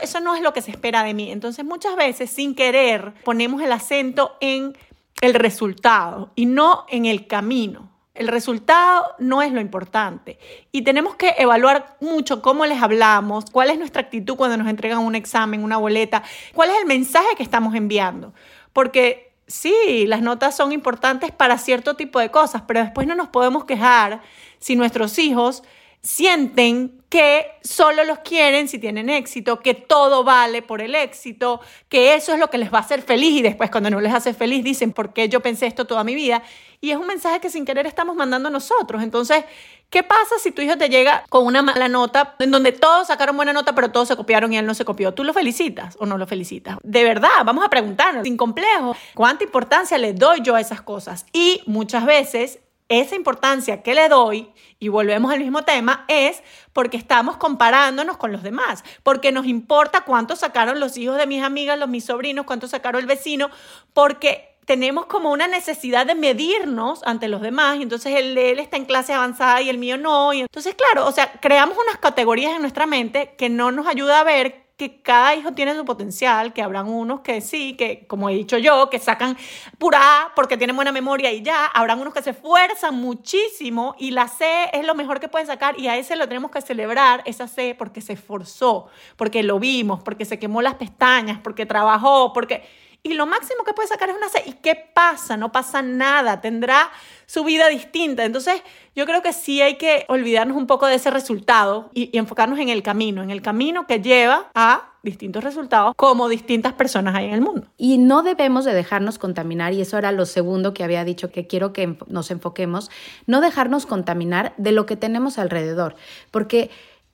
eso 0.02 0.21
no 0.21 0.35
es 0.35 0.42
lo 0.42 0.52
que 0.52 0.62
se 0.62 0.71
espera 0.71 1.02
de 1.02 1.14
mí. 1.14 1.30
Entonces, 1.33 1.64
muchas 1.64 1.97
veces, 1.97 2.30
sin 2.30 2.54
querer, 2.54 3.14
ponemos 3.25 3.62
el 3.62 3.73
acento 3.73 4.37
en 4.40 4.76
el 5.21 5.35
resultado 5.35 6.30
y 6.37 6.47
no 6.47 6.87
en 6.88 7.07
el 7.07 7.26
camino. 7.26 7.90
El 8.18 8.26
resultado 8.26 9.14
no 9.20 9.42
es 9.42 9.52
lo 9.52 9.60
importante 9.60 10.40
y 10.72 10.82
tenemos 10.82 11.14
que 11.14 11.37
evaluar 11.38 11.96
mucho 12.00 12.42
cómo 12.42 12.66
les 12.66 12.82
hablamos, 12.82 13.44
cuál 13.52 13.70
es 13.70 13.78
nuestra 13.78 14.02
actitud 14.02 14.34
cuando 14.34 14.56
nos 14.56 14.66
entregan 14.66 14.98
un 14.98 15.14
examen, 15.14 15.62
una 15.62 15.76
boleta, 15.76 16.25
cuál 16.52 16.70
es 16.70 16.78
el 16.80 16.87
mensaje 16.87 17.37
que 17.37 17.44
estamos 17.44 17.76
enviando. 17.76 18.34
Porque 18.72 19.34
sí, 19.46 20.04
las 20.08 20.20
notas 20.20 20.56
son 20.56 20.72
importantes 20.72 21.30
para 21.30 21.58
cierto 21.58 21.94
tipo 21.94 22.18
de 22.18 22.32
cosas, 22.32 22.62
pero 22.66 22.80
después 22.80 23.06
no 23.06 23.14
nos 23.14 23.28
podemos 23.28 23.64
quejar 23.64 24.20
si 24.58 24.75
nuestros 24.75 25.16
hijos 25.20 25.62
sienten 26.02 26.98
que 27.08 27.46
solo 27.62 28.04
los 28.04 28.18
quieren 28.20 28.68
si 28.68 28.78
tienen 28.78 29.08
éxito, 29.08 29.60
que 29.60 29.75
todo 29.75 30.25
vale 30.25 30.62
por 30.62 30.80
el 30.80 30.94
éxito, 30.94 31.60
que 31.88 32.14
eso 32.14 32.34
es 32.34 32.38
lo 32.38 32.50
que 32.50 32.58
les 32.58 32.72
va 32.72 32.78
a 32.78 32.82
hacer 32.82 33.02
feliz 33.02 33.38
y 33.38 33.42
después 33.42 33.70
cuando 33.70 33.90
no 33.90 34.00
les 34.00 34.12
hace 34.12 34.34
feliz 34.34 34.62
dicen, 34.62 34.92
¿por 34.92 35.12
qué 35.12 35.28
yo 35.28 35.40
pensé 35.40 35.66
esto 35.66 35.87
toda 35.87 36.04
mi 36.04 36.14
vida? 36.14 36.42
Y 36.80 36.90
es 36.90 36.97
un 36.97 37.06
mensaje 37.06 37.40
que 37.40 37.50
sin 37.50 37.64
querer 37.64 37.87
estamos 37.87 38.16
mandando 38.16 38.50
nosotros. 38.50 39.02
Entonces, 39.02 39.44
¿qué 39.90 40.02
pasa 40.02 40.38
si 40.40 40.52
tu 40.52 40.62
hijo 40.62 40.76
te 40.76 40.88
llega 40.88 41.25
con 41.28 41.44
una 41.44 41.62
mala 41.62 41.88
nota 41.88 42.37
en 42.38 42.50
donde 42.50 42.73
todos 42.73 43.08
sacaron 43.08 43.37
buena 43.37 43.52
nota 43.52 43.75
pero 43.75 43.90
todos 43.90 44.08
se 44.08 44.16
copiaron 44.16 44.52
y 44.52 44.58
él 44.58 44.66
no 44.66 44.75
se 44.75 44.85
copió? 44.85 45.12
¿Tú 45.12 45.25
lo 45.25 45.32
felicitas 45.32 45.97
o 45.99 46.06
no 46.06 46.18
lo 46.18 46.26
felicitas? 46.26 46.78
De 46.82 47.04
verdad, 47.04 47.44
vamos 47.44 47.64
a 47.64 47.68
preguntarnos, 47.68 48.25
sin 48.25 48.37
complejo, 48.37 48.97
¿cuánta 49.14 49.44
importancia 49.44 49.99
le 49.99 50.12
doy 50.12 50.40
yo 50.42 50.54
a 50.54 50.61
esas 50.61 50.80
cosas? 50.80 51.26
Y 51.32 51.62
muchas 51.66 52.04
veces 52.06 52.61
esa 52.88 53.14
importancia 53.14 53.82
que 53.82 53.94
le 53.94 54.08
doy, 54.08 54.50
y 54.78 54.88
volvemos 54.88 55.30
al 55.32 55.40
mismo 55.40 55.62
tema, 55.62 56.04
es 56.08 56.42
porque 56.73 56.97
estamos 56.97 57.37
comparándonos 57.37 58.16
con 58.16 58.32
los 58.32 58.42
demás, 58.42 58.82
porque 59.02 59.30
nos 59.30 59.47
importa 59.47 60.02
cuánto 60.02 60.37
sacaron 60.37 60.80
los 60.80 60.97
hijos 60.97 61.18
de 61.18 61.26
mis 61.26 61.42
amigas, 61.42 61.78
los 61.78 61.88
mis 61.88 62.04
sobrinos, 62.04 62.47
cuánto 62.47 62.66
sacaron 62.66 63.00
el 63.00 63.06
vecino, 63.06 63.50
porque 63.92 64.48
tenemos 64.68 65.06
como 65.06 65.32
una 65.32 65.48
necesidad 65.48 66.04
de 66.04 66.14
medirnos 66.14 67.02
ante 67.04 67.26
los 67.26 67.40
demás, 67.40 67.78
y 67.78 67.82
entonces 67.82 68.14
el 68.14 68.34
de 68.34 68.50
él 68.50 68.58
está 68.58 68.76
en 68.76 68.84
clase 68.84 69.14
avanzada 69.14 69.62
y 69.62 69.70
el 69.70 69.78
mío 69.78 69.96
no, 69.96 70.34
y 70.34 70.40
entonces 70.42 70.75
claro, 70.75 71.06
o 71.06 71.10
sea, 71.10 71.32
creamos 71.40 71.78
unas 71.78 71.96
categorías 71.96 72.54
en 72.54 72.60
nuestra 72.60 72.87
mente 72.87 73.34
que 73.38 73.48
no 73.48 73.72
nos 73.72 73.87
ayuda 73.87 74.20
a 74.20 74.25
ver 74.25 74.66
que 74.76 75.00
cada 75.00 75.34
hijo 75.34 75.52
tiene 75.52 75.75
su 75.75 75.87
potencial, 75.87 76.52
que 76.52 76.60
habrán 76.60 76.87
unos 76.87 77.20
que 77.20 77.40
sí, 77.40 77.76
que 77.78 78.06
como 78.06 78.28
he 78.28 78.34
dicho 78.34 78.58
yo, 78.58 78.90
que 78.90 78.98
sacan 78.98 79.38
pura 79.78 80.32
porque 80.37 80.58
tienen 80.58 80.76
buena 80.76 80.92
memoria 80.92 81.32
y 81.32 81.40
ya, 81.40 81.64
habrán 81.64 81.98
unos 81.98 82.12
que 82.12 82.20
se 82.20 82.30
esfuerzan 82.30 82.94
muchísimo 82.94 83.96
y 83.98 84.10
la 84.10 84.28
C 84.28 84.68
es 84.75 84.87
lo 84.87 84.94
mejor 84.94 85.18
que 85.18 85.28
pueden 85.28 85.46
sacar 85.46 85.80
y 85.80 85.88
a 85.88 85.96
ese 85.96 86.14
lo 86.14 86.28
tenemos 86.28 86.50
que 86.50 86.60
celebrar, 86.60 87.22
esa 87.25 87.48
C, 87.48 87.75
porque 87.75 88.02
se 88.02 88.12
esforzó, 88.12 88.88
porque 89.16 89.42
lo 89.42 89.58
vimos, 89.58 90.02
porque 90.02 90.26
se 90.26 90.38
quemó 90.38 90.60
las 90.60 90.75
pestañas, 90.75 91.40
porque 91.42 91.64
trabajó, 91.64 92.34
porque 92.34 92.62
y 93.02 93.14
lo 93.14 93.26
máximo 93.26 93.64
que 93.64 93.73
puede 93.73 93.88
sacar 93.88 94.11
es 94.11 94.17
una 94.17 94.28
C. 94.28 94.43
¿Y 94.47 94.52
qué 94.55 94.75
pasa? 94.75 95.37
No 95.37 95.52
pasa 95.52 95.83
nada, 95.83 96.40
tendrá 96.40 96.90
su 97.26 97.45
vida 97.45 97.69
distinta. 97.69 98.25
Entonces, 98.25 98.62
yo 98.95 99.07
creo 99.07 99.23
que 99.23 99.33
sí 99.33 99.62
hay 99.62 99.76
que 99.76 100.05
olvidarnos 100.09 100.57
un 100.57 100.67
poco 100.67 100.87
de 100.87 100.97
ese 100.97 101.11
resultado 101.11 101.90
y, 101.95 102.17
enfocarnos 102.17 102.59
en 102.59 102.69
el 102.69 102.83
camino, 102.83 103.23
en 103.23 103.31
el 103.31 103.40
camino 103.40 103.87
que 103.87 104.00
lleva 104.00 104.50
a 104.55 104.93
distintos 105.02 105.45
resultados 105.45 105.95
como 105.97 106.28
distintas 106.28 106.73
personas 106.73 107.14
hay 107.14 107.26
en 107.26 107.35
el 107.35 107.40
mundo. 107.40 107.69
Y 107.76 107.99
no 107.99 108.23
debemos 108.23 108.64
de 108.64 108.75
dejarnos 108.75 109.19
contaminar, 109.19 109.73
y 109.73 109.81
eso 109.81 109.97
era 109.97 110.12
lo 110.12 110.26
segundo 110.26 110.75
que 110.75 110.85
había 110.85 111.05
dicho 111.05 111.31
que 111.31 111.47
quiero 111.47 111.73
que 111.73 111.97
nos 112.09 112.31
enfoquemos, 112.31 112.90
no 113.26 113.40
dejarnos 113.40 113.87
contaminar 113.87 114.55
de 114.59 114.73
lo 114.73 114.87
que 114.87 114.97
tenemos 114.97 115.38
alrededor, 115.38 115.95
porque 116.31 116.71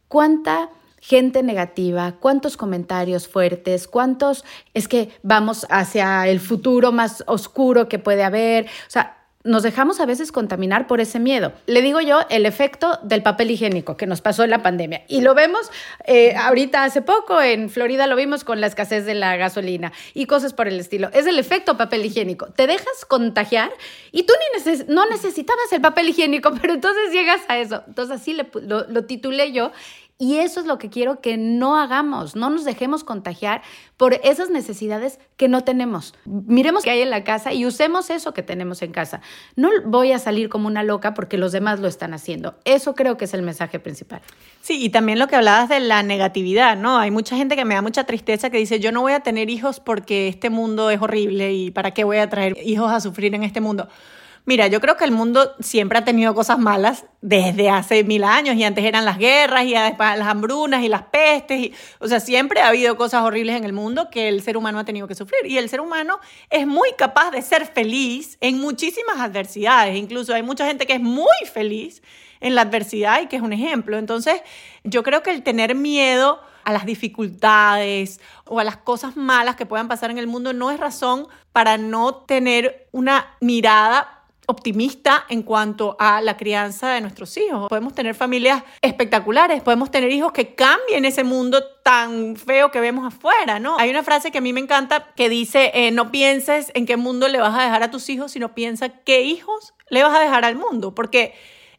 cuánta 0.09 0.71
gente 1.06 1.42
negativa, 1.42 2.14
cuántos 2.18 2.56
comentarios 2.56 3.28
fuertes, 3.28 3.87
cuántos 3.87 4.42
es 4.73 4.88
que 4.88 5.11
vamos 5.23 5.66
hacia 5.68 6.26
el 6.28 6.40
futuro 6.40 6.92
más 6.92 7.23
oscuro 7.26 7.90
que 7.90 7.99
puede 7.99 8.25
haber, 8.25 8.64
o 8.64 8.90
sea, 8.90 9.18
nos 9.46 9.62
dejamos 9.62 10.00
a 10.00 10.06
veces 10.06 10.32
contaminar 10.32 10.87
por 10.87 11.02
ese 11.02 11.20
miedo. 11.20 11.52
Le 11.66 11.82
digo 11.82 12.00
yo 12.00 12.20
el 12.30 12.46
efecto 12.46 12.99
del 13.02 13.23
papel 13.23 13.50
higiénico 13.50 13.99
que 13.99 14.06
nos 14.06 14.23
pasó 14.23 14.44
en 14.44 14.49
la 14.49 14.62
pandemia. 14.62 15.02
Y 15.06 15.20
lo 15.20 15.34
vemos 15.34 15.70
eh, 16.06 16.34
ahorita 16.34 16.84
hace 16.84 17.02
poco, 17.02 17.42
en 17.42 17.68
Florida 17.68 18.06
lo 18.06 18.16
vimos 18.16 18.42
con 18.42 18.62
la 18.62 18.66
escasez 18.66 19.04
de 19.04 19.14
la 19.14 19.37
gasolina 19.37 19.92
y 20.14 20.25
cosas 20.25 20.54
por 20.54 20.68
el 20.68 20.80
estilo. 20.80 21.11
Es 21.12 21.26
el 21.26 21.38
efecto 21.38 21.76
papel 21.76 22.06
higiénico. 22.06 22.46
Te 22.46 22.66
dejas 22.66 23.04
contagiar 23.06 23.70
y 24.11 24.23
tú 24.23 24.32
ni 24.56 24.75
no 24.87 25.04
necesitabas 25.11 25.70
el 25.73 25.82
papel 25.82 26.08
higiénico, 26.08 26.50
pero 26.62 26.73
entonces 26.73 27.12
llegas 27.12 27.42
a 27.49 27.58
eso. 27.58 27.84
Entonces 27.87 28.18
así 28.23 28.34
lo 28.34 29.04
titulé 29.04 29.52
yo 29.52 29.73
Y 30.16 30.37
eso 30.37 30.61
es 30.61 30.66
lo 30.66 30.78
que 30.78 30.90
quiero 30.90 31.21
que 31.21 31.37
no 31.37 31.76
hagamos, 31.76 32.37
no 32.37 32.49
nos 32.49 32.64
dejemos 32.64 33.02
contagiar 33.02 33.62
por 33.97 34.14
esas 34.23 34.49
necesidades 34.49 35.18
que 35.37 35.49
no 35.49 35.64
tenemos. 35.64 36.14
Miremos 36.25 36.85
qué 36.85 36.90
hay 36.90 37.00
en 37.00 37.11
la 37.11 37.25
casa 37.25 37.52
y 37.52 37.66
usemos 37.66 38.11
eso 38.11 38.33
que 38.33 38.44
tenemos 38.44 38.80
en 38.83 38.92
casa. 38.92 39.23
No 39.56 39.71
voy 39.85 40.12
a 40.12 40.21
salir 40.21 40.49
como 40.49 40.68
una 40.68 40.85
loca 40.85 41.14
porque 41.14 41.37
los 41.37 41.50
demás 41.50 41.80
lo 41.80 41.88
están 41.88 42.14
haciendo. 42.14 42.54
Eso 42.64 42.94
creo 42.94 43.16
que 43.16 43.25
es 43.25 43.35
el 43.35 43.42
mensaje 43.42 43.80
principal. 43.80 44.23
Sí, 44.62 44.85
y 44.85 44.90
también 44.90 45.18
lo 45.18 45.26
que 45.26 45.35
hablabas 45.35 45.68
de 45.68 45.80
la 45.80 46.04
negatividad, 46.04 46.76
¿no? 46.76 46.97
Hay 46.97 47.11
mucha 47.11 47.37
gente 47.37 47.56
que 47.56 47.64
me 47.64 47.75
da 47.75 47.83
mucha 47.83 48.04
tristeza 48.04 48.50
que 48.50 48.59
dice, 48.59 48.78
yo 48.78 48.92
no 48.92 49.00
voy 49.00 49.14
a 49.14 49.21
tener 49.21 49.50
hijos 49.50 49.80
porque 49.80 50.28
este 50.28 50.49
mundo 50.49 50.90
es 50.90 51.02
horrible 51.02 51.52
y 51.54 51.73
para 51.73 51.90
qué 51.90 52.04
voy 52.04 52.18
a 52.18 52.30
traer 52.30 52.56
hijos 52.64 52.92
a 52.92 53.00
sufrir 53.00 53.35
en 53.35 53.42
este 53.42 53.61
mundo. 53.61 53.88
Mira, 54.46 54.66
yo 54.66 54.78
creo 54.82 54.98
que 54.98 55.04
el 55.04 55.10
mundo 55.10 55.54
siempre 55.60 55.96
ha 55.96 56.04
tenido 56.04 56.34
cosas 56.34 56.58
malas 56.58 57.06
desde 57.22 57.70
hace 57.70 58.04
mil 58.04 58.24
años 58.24 58.56
y 58.56 58.64
antes 58.64 58.84
eran 58.84 59.06
las 59.06 59.16
guerras 59.16 59.64
y 59.64 59.72
después 59.72 60.18
las 60.18 60.28
hambrunas 60.28 60.82
y 60.82 60.88
las 60.88 61.04
pestes. 61.04 61.70
O 61.98 62.08
sea, 62.08 62.20
siempre 62.20 62.60
ha 62.60 62.68
habido 62.68 62.94
cosas 62.98 63.22
horribles 63.22 63.56
en 63.56 63.64
el 63.64 63.72
mundo 63.72 64.10
que 64.10 64.28
el 64.28 64.42
ser 64.42 64.58
humano 64.58 64.78
ha 64.78 64.84
tenido 64.84 65.08
que 65.08 65.14
sufrir. 65.14 65.46
Y 65.46 65.56
el 65.56 65.70
ser 65.70 65.80
humano 65.80 66.20
es 66.50 66.66
muy 66.66 66.92
capaz 66.92 67.30
de 67.30 67.40
ser 67.40 67.64
feliz 67.64 68.36
en 68.42 68.60
muchísimas 68.60 69.18
adversidades. 69.18 69.96
Incluso 69.96 70.34
hay 70.34 70.42
mucha 70.42 70.66
gente 70.66 70.86
que 70.86 70.92
es 70.92 71.00
muy 71.00 71.26
feliz 71.50 72.02
en 72.40 72.54
la 72.54 72.60
adversidad 72.60 73.22
y 73.22 73.28
que 73.28 73.36
es 73.36 73.42
un 73.42 73.54
ejemplo. 73.54 73.96
Entonces, 73.96 74.42
yo 74.82 75.02
creo 75.02 75.22
que 75.22 75.30
el 75.30 75.42
tener 75.42 75.74
miedo 75.74 76.38
a 76.64 76.72
las 76.72 76.84
dificultades 76.84 78.20
o 78.46 78.60
a 78.60 78.64
las 78.64 78.76
cosas 78.76 79.16
malas 79.16 79.56
que 79.56 79.64
puedan 79.64 79.88
pasar 79.88 80.10
en 80.10 80.18
el 80.18 80.26
mundo 80.26 80.52
no 80.52 80.70
es 80.70 80.78
razón 80.78 81.28
para 81.52 81.78
no 81.78 82.14
tener 82.14 82.88
una 82.92 83.26
mirada 83.40 84.13
optimista 84.46 85.24
en 85.28 85.42
cuanto 85.42 85.96
a 85.98 86.20
la 86.20 86.36
crianza 86.36 86.90
de 86.90 87.00
nuestros 87.00 87.36
hijos. 87.36 87.68
Podemos 87.68 87.94
tener 87.94 88.14
familias 88.14 88.62
espectaculares, 88.82 89.62
podemos 89.62 89.90
tener 89.90 90.10
hijos 90.10 90.32
que 90.32 90.54
cambien 90.54 91.04
ese 91.04 91.24
mundo 91.24 91.62
tan 91.82 92.36
feo 92.36 92.70
que 92.70 92.80
vemos 92.80 93.06
afuera, 93.06 93.58
¿no? 93.58 93.78
Hay 93.78 93.90
una 93.90 94.02
frase 94.02 94.30
que 94.30 94.38
a 94.38 94.40
mí 94.40 94.52
me 94.52 94.60
encanta 94.60 95.12
que 95.14 95.28
dice, 95.28 95.70
eh, 95.74 95.90
no 95.90 96.10
pienses 96.10 96.70
en 96.74 96.86
qué 96.86 96.96
mundo 96.96 97.28
le 97.28 97.38
vas 97.38 97.58
a 97.58 97.62
dejar 97.62 97.82
a 97.82 97.90
tus 97.90 98.08
hijos, 98.08 98.32
sino 98.32 98.54
piensa 98.54 98.88
qué 98.88 99.22
hijos 99.22 99.74
le 99.90 100.02
vas 100.02 100.16
a 100.16 100.20
dejar 100.20 100.44
al 100.44 100.56
mundo, 100.56 100.94
porque 100.94 101.34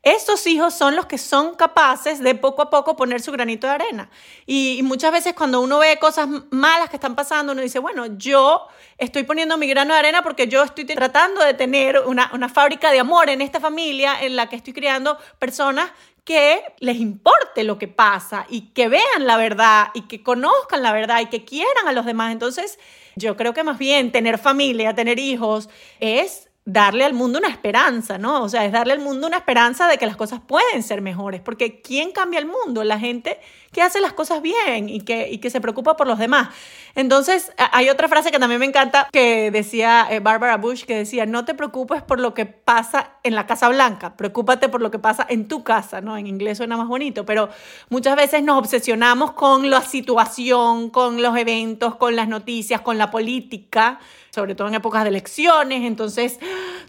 estos 0.06 0.46
hijos 0.46 0.76
son 0.76 0.96
los 0.96 1.08
que 1.08 1.18
son 1.18 1.56
capaces 1.56 2.20
de 2.20 2.36
poco 2.36 2.62
a 2.62 2.70
poco 2.70 2.96
poner 2.96 3.22
su 3.22 3.32
granito 3.32 3.66
de 3.66 3.74
arena. 3.74 4.10
Y, 4.46 4.80
muchas 4.84 5.12
veces 5.12 5.34
cuando 5.34 5.62
uno 5.62 5.80
ve 5.80 5.98
cosas 5.98 6.30
malas 6.52 6.92
que 6.92 6.98
están 6.98 7.16
pasando, 7.16 7.54
uno 7.54 7.64
dice, 7.64 7.80
bueno, 7.80 8.06
yo 8.16 8.68
estoy 9.00 9.24
poniendo 9.24 9.58
mi 9.58 9.68
grano 9.68 9.96
de 9.96 10.00
arena 10.00 10.22
porque 10.22 10.48
yo 10.48 10.64
estoy 10.64 10.86
tratando 10.86 11.44
de 11.44 11.56
tener 11.56 12.00
una, 12.06 12.30
una 12.34 12.50
fábrica 12.50 12.92
de 12.92 13.00
amor 13.00 13.30
en 13.32 13.42
esta 13.42 13.60
familia 13.60 14.22
en 14.22 14.36
la 14.36 14.48
que 14.48 14.58
estoy 14.58 14.74
creando 14.74 15.18
personas 15.40 15.90
que 16.24 16.62
les 16.80 16.98
importe 16.98 17.64
lo 17.64 17.80
que 17.80 17.88
pasa 17.88 18.46
y 18.48 18.74
que 18.74 18.88
vean 18.88 19.26
la 19.26 19.38
verdad 19.38 19.88
y 19.96 20.02
que 20.02 20.22
conozcan 20.22 20.84
la 20.84 20.94
verdad 20.94 21.22
y 21.22 21.28
que 21.28 21.44
quieran 21.46 21.88
a 21.88 21.94
los 21.94 22.06
demás. 22.06 22.32
Entonces, 22.32 22.78
yo 23.16 23.36
creo 23.36 23.56
que 23.56 23.64
más 23.64 23.80
bien 23.80 24.12
tener 24.12 24.38
familia, 24.38 24.94
tener 24.94 25.18
hijos, 25.18 25.68
es 26.00 26.50
darle 26.65 27.05
al 27.05 27.13
mundo 27.13 27.38
una 27.38 27.50
esperanza, 27.50 28.17
¿no? 28.17 28.43
O 28.43 28.50
sea, 28.50 28.65
es 28.65 28.72
darle 28.72 28.93
al 28.93 29.00
mundo 29.00 29.27
una 29.27 29.38
esperanza 29.38 29.88
de 29.88 30.00
que 30.00 30.07
las 30.07 30.17
cosas 30.17 30.41
pueden 30.45 30.81
ser 30.81 31.01
mejores, 31.01 31.41
porque 31.41 31.79
¿quién 31.81 32.12
cambia 32.12 32.39
el 32.39 32.48
mundo? 32.48 32.84
La 32.84 33.00
gente 33.00 33.39
que 33.75 33.82
hace 33.82 34.00
las 34.00 34.13
cosas 34.13 34.41
bien 34.41 34.88
y 34.88 35.01
que, 35.01 35.27
y 35.29 35.39
que 35.39 35.50
se 35.50 35.60
preocupa 35.60 35.98
por 35.98 36.08
los 36.08 36.17
demás. 36.17 36.48
Entonces, 36.96 37.51
hay 37.58 37.89
otra 37.89 38.08
frase 38.08 38.32
que 38.32 38.39
también 38.39 38.62
me 38.62 38.65
encanta 38.65 39.10
que 39.12 39.51
decía 39.51 40.08
eh, 40.10 40.22
Barbara 40.22 40.55
Bush, 40.55 40.86
que 40.86 40.96
decía, 40.96 41.25
no 41.25 41.44
te 41.44 41.55
preocupes 41.55 42.01
por 42.01 42.22
lo 42.22 42.34
que 42.34 42.46
pasa 42.46 43.15
en 43.24 43.36
la 43.36 43.46
Casa 43.46 43.67
Blanca, 43.67 44.15
preocúpate 44.15 44.70
por 44.70 44.82
lo 44.82 44.91
que 44.91 45.00
pasa 45.00 45.25
en 45.27 45.50
tu 45.50 45.65
casa, 45.65 46.00
¿no? 46.00 46.15
En 46.15 46.25
inglés 46.25 46.60
suena 46.60 46.77
más 46.77 46.88
bonito, 46.88 47.25
pero 47.25 47.50
muchas 47.89 48.15
veces 48.15 48.44
nos 48.44 48.58
obsesionamos 48.60 49.34
con 49.34 49.70
la 49.70 49.82
situación, 49.82 50.89
con 50.89 51.22
los 51.22 51.36
eventos, 51.36 51.96
con 51.96 52.15
las 52.15 52.29
noticias, 52.29 52.79
con 52.79 52.98
la 52.98 53.12
política, 53.12 54.00
sobre 54.36 54.53
todo 54.53 54.67
en 54.67 54.75
épocas 54.75 55.03
de 55.03 55.10
elecciones, 55.10 55.84
entonces 55.84 56.39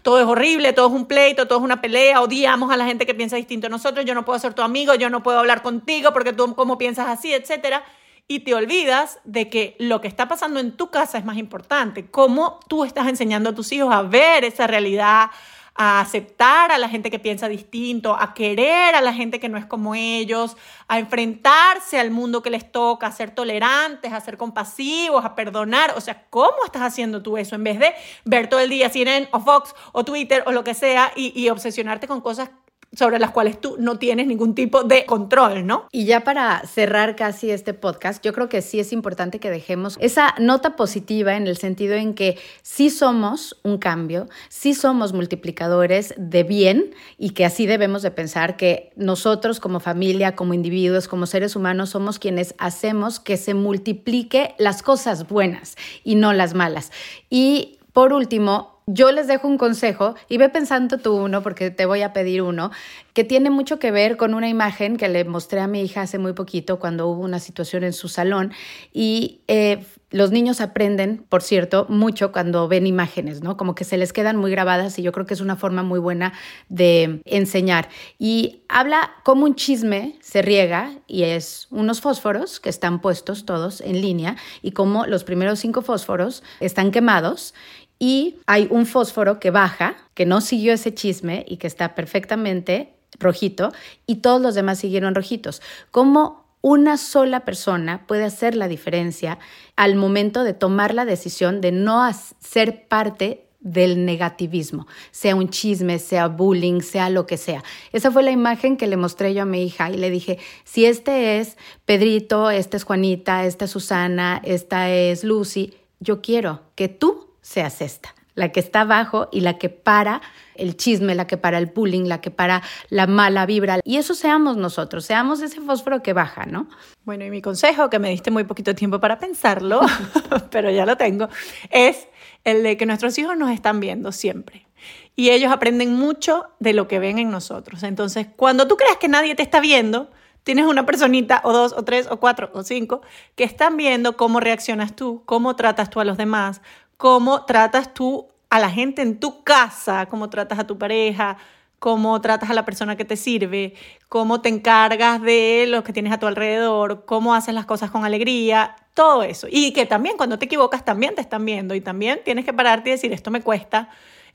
todo 0.03 0.19
es 0.19 0.25
horrible, 0.25 0.73
todo 0.73 0.87
es 0.87 0.93
un 0.93 1.05
pleito, 1.05 1.47
todo 1.47 1.59
es 1.59 1.65
una 1.65 1.81
pelea, 1.81 2.21
odiamos 2.21 2.71
a 2.71 2.77
la 2.77 2.85
gente 2.85 3.05
que 3.05 3.15
piensa 3.15 3.37
distinto 3.37 3.67
a 3.67 3.69
nosotros, 3.69 4.05
yo 4.05 4.13
no 4.13 4.25
puedo 4.25 4.37
ser 4.37 4.53
tu 4.53 4.61
amigo, 4.61 4.93
yo 4.95 5.09
no 5.09 5.23
puedo 5.23 5.39
hablar 5.39 5.61
contigo 5.61 6.11
porque 6.13 6.33
tú 6.33 6.53
como 6.55 6.76
piensas 6.77 7.07
así, 7.07 7.33
etcétera. 7.33 7.83
Y 8.27 8.39
te 8.39 8.53
olvidas 8.53 9.19
de 9.23 9.49
que 9.49 9.75
lo 9.79 10.01
que 10.01 10.07
está 10.07 10.27
pasando 10.27 10.59
en 10.59 10.75
tu 10.75 10.91
casa 10.91 11.17
es 11.17 11.23
más 11.23 11.37
importante, 11.37 12.09
cómo 12.11 12.59
tú 12.67 12.83
estás 12.83 13.07
enseñando 13.07 13.51
a 13.51 13.55
tus 13.55 13.71
hijos 13.71 13.93
a 13.93 14.01
ver 14.01 14.43
esa 14.43 14.67
realidad, 14.67 15.29
a 15.77 16.01
aceptar 16.01 16.71
a 16.71 16.79
la 16.79 16.89
gente 16.89 17.11
que 17.11 17.19
piensa 17.19 17.47
distinto, 17.47 18.17
a 18.19 18.33
querer 18.33 18.95
a 18.95 19.01
la 19.01 19.13
gente 19.13 19.39
que 19.39 19.47
no 19.47 19.57
es 19.57 19.65
como 19.65 19.93
ellos, 19.93 20.57
a 20.87 20.97
enfrentarse 20.97 21.99
al 21.99 22.09
mundo 22.09 22.41
que 22.41 22.49
les 22.49 22.69
toca, 22.71 23.07
a 23.07 23.11
ser 23.11 23.31
tolerantes, 23.31 24.11
a 24.11 24.19
ser 24.19 24.37
compasivos, 24.37 25.23
a 25.23 25.35
perdonar. 25.35 25.93
O 25.95 26.01
sea, 26.01 26.25
¿cómo 26.31 26.65
estás 26.65 26.81
haciendo 26.81 27.21
tú 27.21 27.37
eso? 27.37 27.55
En 27.55 27.63
vez 27.63 27.79
de 27.79 27.93
ver 28.25 28.49
todo 28.49 28.59
el 28.59 28.69
día 28.69 28.89
CNN 28.89 29.29
o 29.31 29.39
Fox 29.39 29.75
o 29.93 30.03
Twitter 30.03 30.43
o 30.47 30.51
lo 30.51 30.63
que 30.63 30.73
sea 30.73 31.13
y, 31.15 31.31
y 31.39 31.49
obsesionarte 31.49 32.07
con 32.07 32.21
cosas 32.21 32.49
sobre 32.97 33.19
las 33.19 33.29
cuales 33.29 33.61
tú 33.61 33.75
no 33.79 33.99
tienes 33.99 34.25
ningún 34.25 34.55
tipo 34.55 34.83
de 34.83 35.05
control, 35.05 35.67
¿no? 35.67 35.87
Y 35.91 36.05
ya 36.05 36.23
para 36.23 36.65
cerrar 36.65 37.15
casi 37.15 37.51
este 37.51 37.75
podcast, 37.75 38.25
yo 38.25 38.33
creo 38.33 38.49
que 38.49 38.63
sí 38.63 38.79
es 38.79 38.91
importante 38.91 39.39
que 39.39 39.51
dejemos 39.51 39.97
esa 40.01 40.33
nota 40.39 40.75
positiva 40.75 41.35
en 41.35 41.45
el 41.45 41.57
sentido 41.57 41.93
en 41.93 42.15
que 42.15 42.39
sí 42.63 42.89
somos 42.89 43.59
un 43.63 43.77
cambio, 43.77 44.27
sí 44.49 44.73
somos 44.73 45.13
multiplicadores 45.13 46.15
de 46.17 46.41
bien 46.43 46.95
y 47.19 47.31
que 47.31 47.45
así 47.45 47.67
debemos 47.67 48.01
de 48.01 48.09
pensar 48.09 48.57
que 48.57 48.91
nosotros 48.95 49.59
como 49.59 49.79
familia, 49.79 50.35
como 50.35 50.55
individuos, 50.55 51.07
como 51.07 51.27
seres 51.27 51.55
humanos 51.55 51.91
somos 51.91 52.17
quienes 52.17 52.55
hacemos 52.57 53.19
que 53.19 53.37
se 53.37 53.53
multiplique 53.53 54.55
las 54.57 54.81
cosas 54.81 55.27
buenas 55.27 55.75
y 56.03 56.15
no 56.15 56.33
las 56.33 56.55
malas. 56.55 56.91
Y 57.29 57.77
por 57.93 58.13
último, 58.13 58.76
yo 58.87 59.11
les 59.11 59.27
dejo 59.27 59.49
un 59.49 59.57
consejo 59.57 60.15
y 60.29 60.37
ve 60.37 60.47
pensando 60.47 60.97
tú 60.97 61.17
uno, 61.17 61.43
porque 61.43 61.71
te 61.71 61.85
voy 61.85 62.03
a 62.03 62.13
pedir 62.13 62.41
uno, 62.41 62.71
que 63.13 63.25
tiene 63.25 63.49
mucho 63.49 63.79
que 63.79 63.91
ver 63.91 64.15
con 64.15 64.33
una 64.33 64.47
imagen 64.47 64.95
que 64.95 65.09
le 65.09 65.25
mostré 65.25 65.59
a 65.59 65.67
mi 65.67 65.81
hija 65.81 66.03
hace 66.03 66.17
muy 66.17 66.31
poquito 66.31 66.79
cuando 66.79 67.07
hubo 67.07 67.21
una 67.21 67.39
situación 67.39 67.83
en 67.83 67.91
su 67.91 68.07
salón. 68.07 68.53
Y 68.93 69.41
eh, 69.49 69.83
los 70.09 70.31
niños 70.31 70.61
aprenden, 70.61 71.25
por 71.27 71.41
cierto, 71.41 71.85
mucho 71.89 72.31
cuando 72.31 72.69
ven 72.69 72.87
imágenes, 72.87 73.43
¿no? 73.43 73.57
Como 73.57 73.75
que 73.75 73.83
se 73.83 73.97
les 73.97 74.13
quedan 74.13 74.37
muy 74.37 74.51
grabadas 74.51 74.97
y 74.97 75.01
yo 75.01 75.11
creo 75.11 75.25
que 75.25 75.33
es 75.33 75.41
una 75.41 75.57
forma 75.57 75.83
muy 75.83 75.99
buena 75.99 76.31
de 76.69 77.21
enseñar. 77.25 77.89
Y 78.17 78.61
habla 78.69 79.11
como 79.25 79.43
un 79.43 79.55
chisme 79.55 80.15
se 80.21 80.41
riega 80.41 80.91
y 81.07 81.23
es 81.23 81.67
unos 81.71 81.99
fósforos 81.99 82.61
que 82.61 82.69
están 82.69 83.01
puestos 83.01 83.45
todos 83.45 83.81
en 83.81 84.01
línea 84.01 84.37
y 84.61 84.71
como 84.71 85.05
los 85.05 85.25
primeros 85.25 85.59
cinco 85.59 85.81
fósforos 85.81 86.41
están 86.61 86.91
quemados 86.91 87.53
y 87.99 88.37
hay 88.45 88.67
un 88.69 88.85
fósforo 88.85 89.39
que 89.39 89.51
baja, 89.51 89.95
que 90.13 90.25
no 90.25 90.41
siguió 90.41 90.73
ese 90.73 90.93
chisme 90.93 91.45
y 91.47 91.57
que 91.57 91.67
está 91.67 91.95
perfectamente 91.95 92.93
rojito 93.19 93.71
y 94.05 94.17
todos 94.17 94.41
los 94.41 94.55
demás 94.55 94.79
siguieron 94.79 95.15
rojitos. 95.15 95.61
¿Cómo 95.91 96.45
una 96.61 96.97
sola 96.97 97.41
persona 97.41 98.05
puede 98.07 98.25
hacer 98.25 98.55
la 98.55 98.67
diferencia 98.67 99.39
al 99.75 99.95
momento 99.95 100.43
de 100.43 100.53
tomar 100.53 100.93
la 100.93 101.05
decisión 101.05 101.61
de 101.61 101.71
no 101.71 102.09
ser 102.39 102.87
parte 102.87 103.47
del 103.59 104.05
negativismo, 104.05 104.87
sea 105.11 105.35
un 105.35 105.49
chisme, 105.49 105.99
sea 105.99 106.27
bullying, 106.27 106.81
sea 106.81 107.09
lo 107.09 107.25
que 107.25 107.37
sea. 107.37 107.63
Esa 107.91 108.11
fue 108.11 108.23
la 108.23 108.31
imagen 108.31 108.77
que 108.77 108.87
le 108.87 108.97
mostré 108.97 109.33
yo 109.33 109.41
a 109.41 109.45
mi 109.45 109.63
hija 109.63 109.89
y 109.89 109.97
le 109.97 110.09
dije, 110.09 110.39
si 110.63 110.85
este 110.85 111.39
es 111.39 111.57
Pedrito, 111.85 112.49
esta 112.49 112.77
es 112.77 112.83
Juanita, 112.83 113.45
esta 113.45 113.65
es 113.65 113.71
Susana, 113.71 114.41
esta 114.43 114.89
es 114.91 115.23
Lucy, 115.23 115.73
yo 115.99 116.21
quiero 116.21 116.61
que 116.75 116.87
tú 116.87 117.26
seas 117.47 117.81
esta, 117.81 118.13
la 118.35 118.51
que 118.51 118.59
está 118.59 118.81
abajo 118.81 119.29
y 119.31 119.39
la 119.39 119.57
que 119.57 119.69
para 119.69 120.21
el 120.55 120.75
chisme, 120.75 121.15
la 121.15 121.27
que 121.27 121.37
para 121.37 121.57
el 121.57 121.67
bullying, 121.67 122.03
la 122.03 122.19
que 122.19 122.29
para 122.29 122.61
la 122.89 123.07
mala 123.07 123.45
vibra. 123.45 123.79
Y 123.85 123.95
eso 123.95 124.15
seamos 124.15 124.57
nosotros, 124.57 125.05
seamos 125.05 125.41
ese 125.41 125.61
fósforo 125.61 126.03
que 126.03 126.11
baja, 126.11 126.45
¿no? 126.45 126.67
Bueno, 127.05 127.23
y 127.23 127.29
mi 127.29 127.41
consejo, 127.41 127.89
que 127.89 127.99
me 127.99 128.09
diste 128.09 128.31
muy 128.31 128.43
poquito 128.43 128.75
tiempo 128.75 128.99
para 128.99 129.17
pensarlo, 129.17 129.79
pero 130.51 130.69
ya 130.71 130.85
lo 130.85 130.97
tengo, 130.97 131.29
es 131.69 132.09
el 132.43 132.63
de 132.63 132.75
que 132.75 132.85
nuestros 132.85 133.17
hijos 133.17 133.37
nos 133.37 133.49
están 133.51 133.79
viendo 133.79 134.11
siempre. 134.11 134.67
Y 135.15 135.29
ellos 135.29 135.51
aprenden 135.51 135.93
mucho 135.93 136.47
de 136.59 136.73
lo 136.73 136.89
que 136.89 136.99
ven 136.99 137.17
en 137.17 137.31
nosotros. 137.31 137.81
Entonces, 137.83 138.27
cuando 138.35 138.67
tú 138.67 138.75
creas 138.75 138.97
que 138.97 139.07
nadie 139.07 139.35
te 139.35 139.41
está 139.41 139.61
viendo, 139.61 140.11
tienes 140.43 140.65
una 140.65 140.85
personita 140.85 141.41
o 141.43 141.53
dos 141.53 141.73
o 141.73 141.83
tres 141.83 142.07
o 142.09 142.19
cuatro 142.19 142.51
o 142.53 142.63
cinco 142.63 143.01
que 143.35 143.43
están 143.43 143.77
viendo 143.77 144.15
cómo 144.15 144.39
reaccionas 144.39 144.95
tú, 144.95 145.23
cómo 145.25 145.55
tratas 145.55 145.89
tú 145.89 145.99
a 145.99 146.05
los 146.05 146.17
demás, 146.17 146.61
cómo 146.97 147.45
tratas 147.45 147.93
tú 147.93 148.27
a 148.49 148.59
la 148.59 148.69
gente 148.69 149.01
en 149.01 149.19
tu 149.19 149.43
casa, 149.43 150.07
cómo 150.07 150.29
tratas 150.29 150.59
a 150.59 150.67
tu 150.67 150.77
pareja, 150.77 151.37
cómo 151.79 152.19
tratas 152.21 152.49
a 152.49 152.53
la 152.53 152.65
persona 152.65 152.95
que 152.95 153.05
te 153.05 153.15
sirve, 153.15 153.75
cómo 154.09 154.41
te 154.41 154.49
encargas 154.49 155.21
de 155.21 155.65
los 155.67 155.83
que 155.83 155.93
tienes 155.93 156.11
a 156.11 156.19
tu 156.19 156.25
alrededor, 156.25 157.05
cómo 157.05 157.35
haces 157.35 157.53
las 157.53 157.65
cosas 157.65 157.91
con 157.91 158.03
alegría, 158.03 158.75
todo 158.93 159.23
eso. 159.23 159.47
Y 159.49 159.73
que 159.73 159.85
también 159.85 160.17
cuando 160.17 160.39
te 160.39 160.45
equivocas 160.45 160.83
también 160.83 161.13
te 161.13 161.21
están 161.21 161.45
viendo 161.45 161.75
y 161.75 161.81
también 161.81 162.21
tienes 162.25 162.45
que 162.45 162.53
pararte 162.53 162.89
y 162.89 162.93
decir, 162.93 163.13
esto 163.13 163.29
me 163.31 163.41
cuesta, 163.41 163.89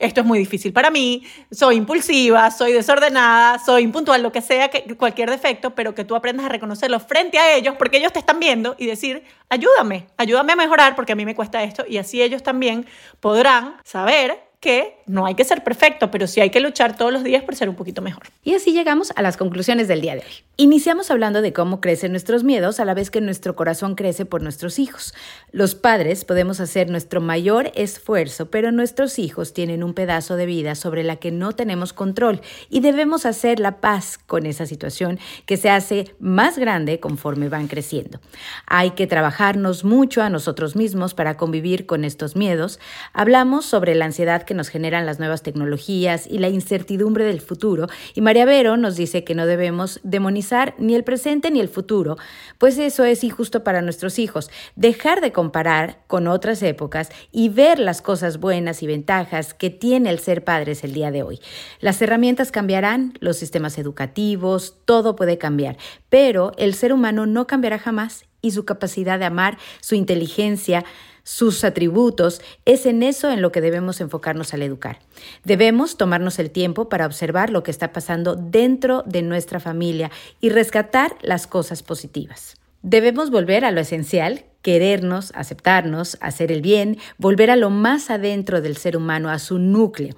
esto 0.05 0.21
es 0.21 0.27
muy 0.27 0.39
difícil 0.39 0.73
para 0.73 0.91
mí, 0.91 1.23
soy 1.51 1.77
impulsiva, 1.77 2.51
soy 2.51 2.73
desordenada, 2.73 3.59
soy 3.59 3.83
impuntual, 3.83 4.21
lo 4.21 4.31
que 4.31 4.41
sea, 4.41 4.69
que, 4.69 4.83
cualquier 4.95 5.29
defecto, 5.29 5.73
pero 5.75 5.95
que 5.95 6.03
tú 6.03 6.15
aprendas 6.15 6.45
a 6.45 6.49
reconocerlo 6.49 6.99
frente 6.99 7.37
a 7.39 7.55
ellos 7.55 7.75
porque 7.77 7.97
ellos 7.97 8.11
te 8.11 8.19
están 8.19 8.39
viendo 8.39 8.75
y 8.77 8.85
decir, 8.85 9.23
ayúdame, 9.49 10.07
ayúdame 10.17 10.53
a 10.53 10.55
mejorar 10.55 10.95
porque 10.95 11.13
a 11.13 11.15
mí 11.15 11.25
me 11.25 11.35
cuesta 11.35 11.63
esto 11.63 11.85
y 11.87 11.97
así 11.97 12.21
ellos 12.21 12.43
también 12.43 12.85
podrán 13.19 13.77
saber 13.83 14.42
que 14.63 14.95
no 15.07 15.25
hay 15.25 15.35
que 15.35 15.43
ser 15.43 15.61
perfecto, 15.61 16.09
pero 16.09 16.25
sí 16.25 16.39
hay 16.39 16.49
que 16.49 16.61
luchar 16.61 16.95
todos 16.95 17.11
los 17.11 17.25
días 17.25 17.43
por 17.43 17.53
ser 17.53 17.67
un 17.67 17.75
poquito 17.75 18.01
mejor. 18.01 18.23
Y 18.45 18.55
así 18.55 18.71
llegamos 18.71 19.11
a 19.17 19.21
las 19.21 19.35
conclusiones 19.35 19.89
del 19.89 19.99
día 19.99 20.13
de 20.13 20.21
hoy. 20.21 20.45
Iniciamos 20.55 21.11
hablando 21.11 21.41
de 21.41 21.51
cómo 21.51 21.81
crecen 21.81 22.11
nuestros 22.11 22.45
miedos 22.45 22.79
a 22.79 22.85
la 22.85 22.93
vez 22.93 23.11
que 23.11 23.19
nuestro 23.19 23.57
corazón 23.57 23.95
crece 23.95 24.23
por 24.23 24.41
nuestros 24.41 24.79
hijos. 24.79 25.13
Los 25.51 25.75
padres 25.75 26.23
podemos 26.23 26.61
hacer 26.61 26.89
nuestro 26.89 27.19
mayor 27.19 27.73
esfuerzo, 27.75 28.49
pero 28.51 28.71
nuestros 28.71 29.19
hijos 29.19 29.51
tienen 29.51 29.83
un 29.83 29.93
pedazo 29.93 30.37
de 30.37 30.45
vida 30.45 30.75
sobre 30.75 31.03
la 31.03 31.17
que 31.17 31.31
no 31.31 31.51
tenemos 31.51 31.91
control 31.91 32.39
y 32.69 32.79
debemos 32.79 33.25
hacer 33.25 33.59
la 33.59 33.81
paz 33.81 34.17
con 34.17 34.45
esa 34.45 34.65
situación 34.65 35.19
que 35.45 35.57
se 35.57 35.69
hace 35.69 36.15
más 36.19 36.57
grande 36.57 37.01
conforme 37.01 37.49
van 37.49 37.67
creciendo. 37.67 38.21
Hay 38.65 38.91
que 38.91 39.07
trabajarnos 39.07 39.83
mucho 39.83 40.21
a 40.21 40.29
nosotros 40.29 40.77
mismos 40.77 41.13
para 41.13 41.35
convivir 41.35 41.85
con 41.85 42.05
estos 42.05 42.37
miedos. 42.37 42.79
Hablamos 43.11 43.65
sobre 43.65 43.95
la 43.95 44.05
ansiedad 44.05 44.43
que 44.43 44.52
nos 44.53 44.69
generan 44.69 45.05
las 45.05 45.19
nuevas 45.19 45.43
tecnologías 45.43 46.27
y 46.27 46.39
la 46.39 46.49
incertidumbre 46.49 47.25
del 47.25 47.41
futuro 47.41 47.87
y 48.13 48.21
María 48.21 48.45
Vero 48.45 48.77
nos 48.77 48.95
dice 48.95 49.23
que 49.23 49.35
no 49.35 49.45
debemos 49.45 49.99
demonizar 50.03 50.75
ni 50.77 50.95
el 50.95 51.03
presente 51.03 51.51
ni 51.51 51.59
el 51.59 51.69
futuro, 51.69 52.17
pues 52.57 52.77
eso 52.77 53.03
es 53.03 53.23
injusto 53.23 53.63
para 53.63 53.81
nuestros 53.81 54.19
hijos. 54.19 54.49
Dejar 54.75 55.21
de 55.21 55.31
comparar 55.31 56.03
con 56.07 56.27
otras 56.27 56.61
épocas 56.63 57.09
y 57.31 57.49
ver 57.49 57.79
las 57.79 58.01
cosas 58.01 58.39
buenas 58.39 58.83
y 58.83 58.87
ventajas 58.87 59.53
que 59.53 59.69
tiene 59.69 60.09
el 60.09 60.19
ser 60.19 60.43
padres 60.43 60.83
el 60.83 60.93
día 60.93 61.11
de 61.11 61.23
hoy. 61.23 61.39
Las 61.79 62.01
herramientas 62.01 62.51
cambiarán, 62.51 63.13
los 63.19 63.37
sistemas 63.37 63.77
educativos, 63.77 64.77
todo 64.85 65.15
puede 65.15 65.37
cambiar, 65.37 65.77
pero 66.09 66.51
el 66.57 66.73
ser 66.73 66.93
humano 66.93 67.25
no 67.25 67.47
cambiará 67.47 67.79
jamás 67.79 68.25
y 68.41 68.51
su 68.51 68.65
capacidad 68.65 69.17
de 69.17 69.25
amar, 69.25 69.57
su 69.79 69.95
inteligencia, 69.95 70.83
sus 71.23 71.63
atributos, 71.63 72.41
es 72.65 72.85
en 72.85 73.01
eso 73.01 73.31
en 73.31 73.41
lo 73.41 73.51
que 73.51 73.61
debemos 73.61 74.01
enfocarnos 74.01 74.53
al 74.53 74.61
educar. 74.61 74.99
Debemos 75.43 75.97
tomarnos 75.97 76.37
el 76.39 76.51
tiempo 76.51 76.89
para 76.89 77.05
observar 77.05 77.49
lo 77.49 77.63
que 77.63 77.71
está 77.71 77.93
pasando 77.93 78.35
dentro 78.35 79.03
de 79.05 79.21
nuestra 79.21 79.59
familia 79.59 80.11
y 80.41 80.49
rescatar 80.49 81.15
las 81.21 81.47
cosas 81.47 81.81
positivas. 81.81 82.57
Debemos 82.81 83.31
volver 83.31 83.63
a 83.63 83.71
lo 83.71 83.79
esencial, 83.79 84.43
querernos, 84.61 85.31
aceptarnos, 85.35 86.17
hacer 86.19 86.51
el 86.51 86.61
bien, 86.61 86.97
volver 87.17 87.49
a 87.49 87.55
lo 87.55 87.69
más 87.69 88.09
adentro 88.09 88.61
del 88.61 88.75
ser 88.75 88.97
humano, 88.97 89.29
a 89.29 89.39
su 89.39 89.57
núcleo. 89.57 90.15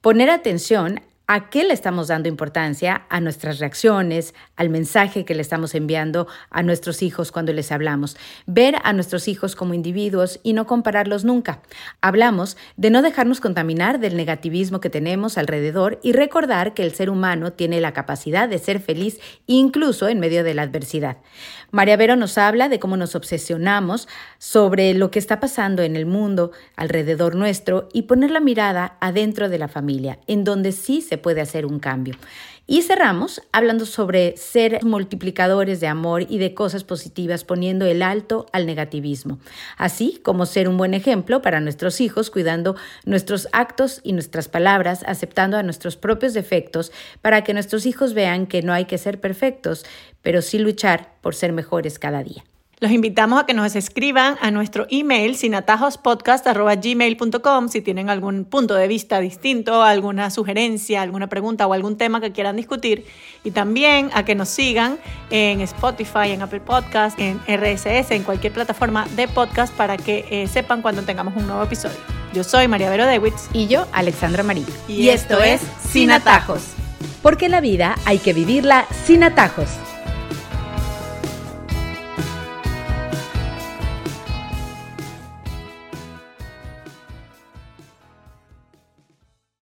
Poner 0.00 0.30
atención 0.30 1.00
¿A 1.28 1.50
qué 1.50 1.64
le 1.64 1.74
estamos 1.74 2.06
dando 2.06 2.28
importancia? 2.28 3.04
A 3.08 3.20
nuestras 3.20 3.58
reacciones, 3.58 4.32
al 4.54 4.68
mensaje 4.68 5.24
que 5.24 5.34
le 5.34 5.42
estamos 5.42 5.74
enviando 5.74 6.28
a 6.50 6.62
nuestros 6.62 7.02
hijos 7.02 7.32
cuando 7.32 7.52
les 7.52 7.72
hablamos. 7.72 8.16
Ver 8.46 8.76
a 8.84 8.92
nuestros 8.92 9.26
hijos 9.26 9.56
como 9.56 9.74
individuos 9.74 10.38
y 10.44 10.52
no 10.52 10.68
compararlos 10.68 11.24
nunca. 11.24 11.62
Hablamos 12.00 12.56
de 12.76 12.90
no 12.90 13.02
dejarnos 13.02 13.40
contaminar 13.40 13.98
del 13.98 14.16
negativismo 14.16 14.78
que 14.80 14.88
tenemos 14.88 15.36
alrededor 15.36 15.98
y 16.00 16.12
recordar 16.12 16.74
que 16.74 16.84
el 16.84 16.94
ser 16.94 17.10
humano 17.10 17.52
tiene 17.52 17.80
la 17.80 17.92
capacidad 17.92 18.48
de 18.48 18.60
ser 18.60 18.78
feliz 18.78 19.18
incluso 19.46 20.08
en 20.08 20.20
medio 20.20 20.44
de 20.44 20.54
la 20.54 20.62
adversidad. 20.62 21.16
María 21.70 21.96
Vero 21.96 22.16
nos 22.16 22.38
habla 22.38 22.68
de 22.68 22.78
cómo 22.78 22.96
nos 22.96 23.14
obsesionamos 23.14 24.08
sobre 24.38 24.94
lo 24.94 25.10
que 25.10 25.18
está 25.18 25.40
pasando 25.40 25.82
en 25.82 25.96
el 25.96 26.06
mundo 26.06 26.52
alrededor 26.76 27.34
nuestro 27.34 27.88
y 27.92 28.02
poner 28.02 28.30
la 28.30 28.40
mirada 28.40 28.96
adentro 29.00 29.48
de 29.48 29.58
la 29.58 29.68
familia, 29.68 30.18
en 30.26 30.44
donde 30.44 30.72
sí 30.72 31.00
se 31.02 31.18
puede 31.18 31.40
hacer 31.40 31.66
un 31.66 31.78
cambio. 31.78 32.14
Y 32.68 32.82
cerramos 32.82 33.42
hablando 33.52 33.86
sobre 33.86 34.36
ser 34.36 34.82
multiplicadores 34.84 35.78
de 35.78 35.86
amor 35.86 36.26
y 36.28 36.38
de 36.38 36.52
cosas 36.52 36.82
positivas, 36.82 37.44
poniendo 37.44 37.86
el 37.86 38.02
alto 38.02 38.46
al 38.52 38.66
negativismo, 38.66 39.38
así 39.76 40.20
como 40.24 40.46
ser 40.46 40.68
un 40.68 40.76
buen 40.76 40.92
ejemplo 40.92 41.42
para 41.42 41.60
nuestros 41.60 42.00
hijos, 42.00 42.28
cuidando 42.28 42.74
nuestros 43.04 43.46
actos 43.52 44.00
y 44.02 44.14
nuestras 44.14 44.48
palabras, 44.48 45.04
aceptando 45.06 45.56
a 45.56 45.62
nuestros 45.62 45.96
propios 45.96 46.34
defectos, 46.34 46.90
para 47.22 47.44
que 47.44 47.54
nuestros 47.54 47.86
hijos 47.86 48.14
vean 48.14 48.48
que 48.48 48.62
no 48.62 48.72
hay 48.72 48.86
que 48.86 48.98
ser 48.98 49.20
perfectos, 49.20 49.86
pero 50.20 50.42
sí 50.42 50.58
luchar 50.58 51.12
por 51.20 51.36
ser 51.36 51.52
mejores 51.52 52.00
cada 52.00 52.24
día. 52.24 52.42
Los 52.78 52.90
invitamos 52.90 53.40
a 53.40 53.46
que 53.46 53.54
nos 53.54 53.74
escriban 53.74 54.36
a 54.42 54.50
nuestro 54.50 54.86
email 54.90 55.34
sinatajospodcast.gmail.com 55.34 57.68
si 57.70 57.80
tienen 57.80 58.10
algún 58.10 58.44
punto 58.44 58.74
de 58.74 58.86
vista 58.86 59.18
distinto, 59.18 59.82
alguna 59.82 60.28
sugerencia, 60.28 61.00
alguna 61.00 61.26
pregunta 61.26 61.66
o 61.66 61.72
algún 61.72 61.96
tema 61.96 62.20
que 62.20 62.32
quieran 62.32 62.54
discutir. 62.54 63.06
Y 63.44 63.52
también 63.52 64.10
a 64.12 64.26
que 64.26 64.34
nos 64.34 64.50
sigan 64.50 64.98
en 65.30 65.62
Spotify, 65.62 66.32
en 66.32 66.42
Apple 66.42 66.60
Podcast, 66.60 67.18
en 67.18 67.40
RSS, 67.46 68.10
en 68.10 68.24
cualquier 68.24 68.52
plataforma 68.52 69.06
de 69.16 69.26
podcast 69.26 69.74
para 69.74 69.96
que 69.96 70.26
eh, 70.30 70.46
sepan 70.46 70.82
cuando 70.82 71.00
tengamos 71.00 71.34
un 71.34 71.46
nuevo 71.46 71.62
episodio. 71.62 71.96
Yo 72.34 72.44
soy 72.44 72.68
María 72.68 72.90
Vero 72.90 73.06
Dewitz. 73.06 73.48
Y 73.54 73.68
yo, 73.68 73.86
Alexandra 73.92 74.42
Marín. 74.42 74.66
Y, 74.86 75.08
esto 75.08 75.42
es 75.42 75.62
Sin 75.88 76.10
Atajos. 76.10 76.74
Porque 77.22 77.48
la 77.48 77.62
vida 77.62 77.94
hay 78.04 78.18
que 78.18 78.34
vivirla 78.34 78.84
sin 79.06 79.24
atajos. 79.24 79.70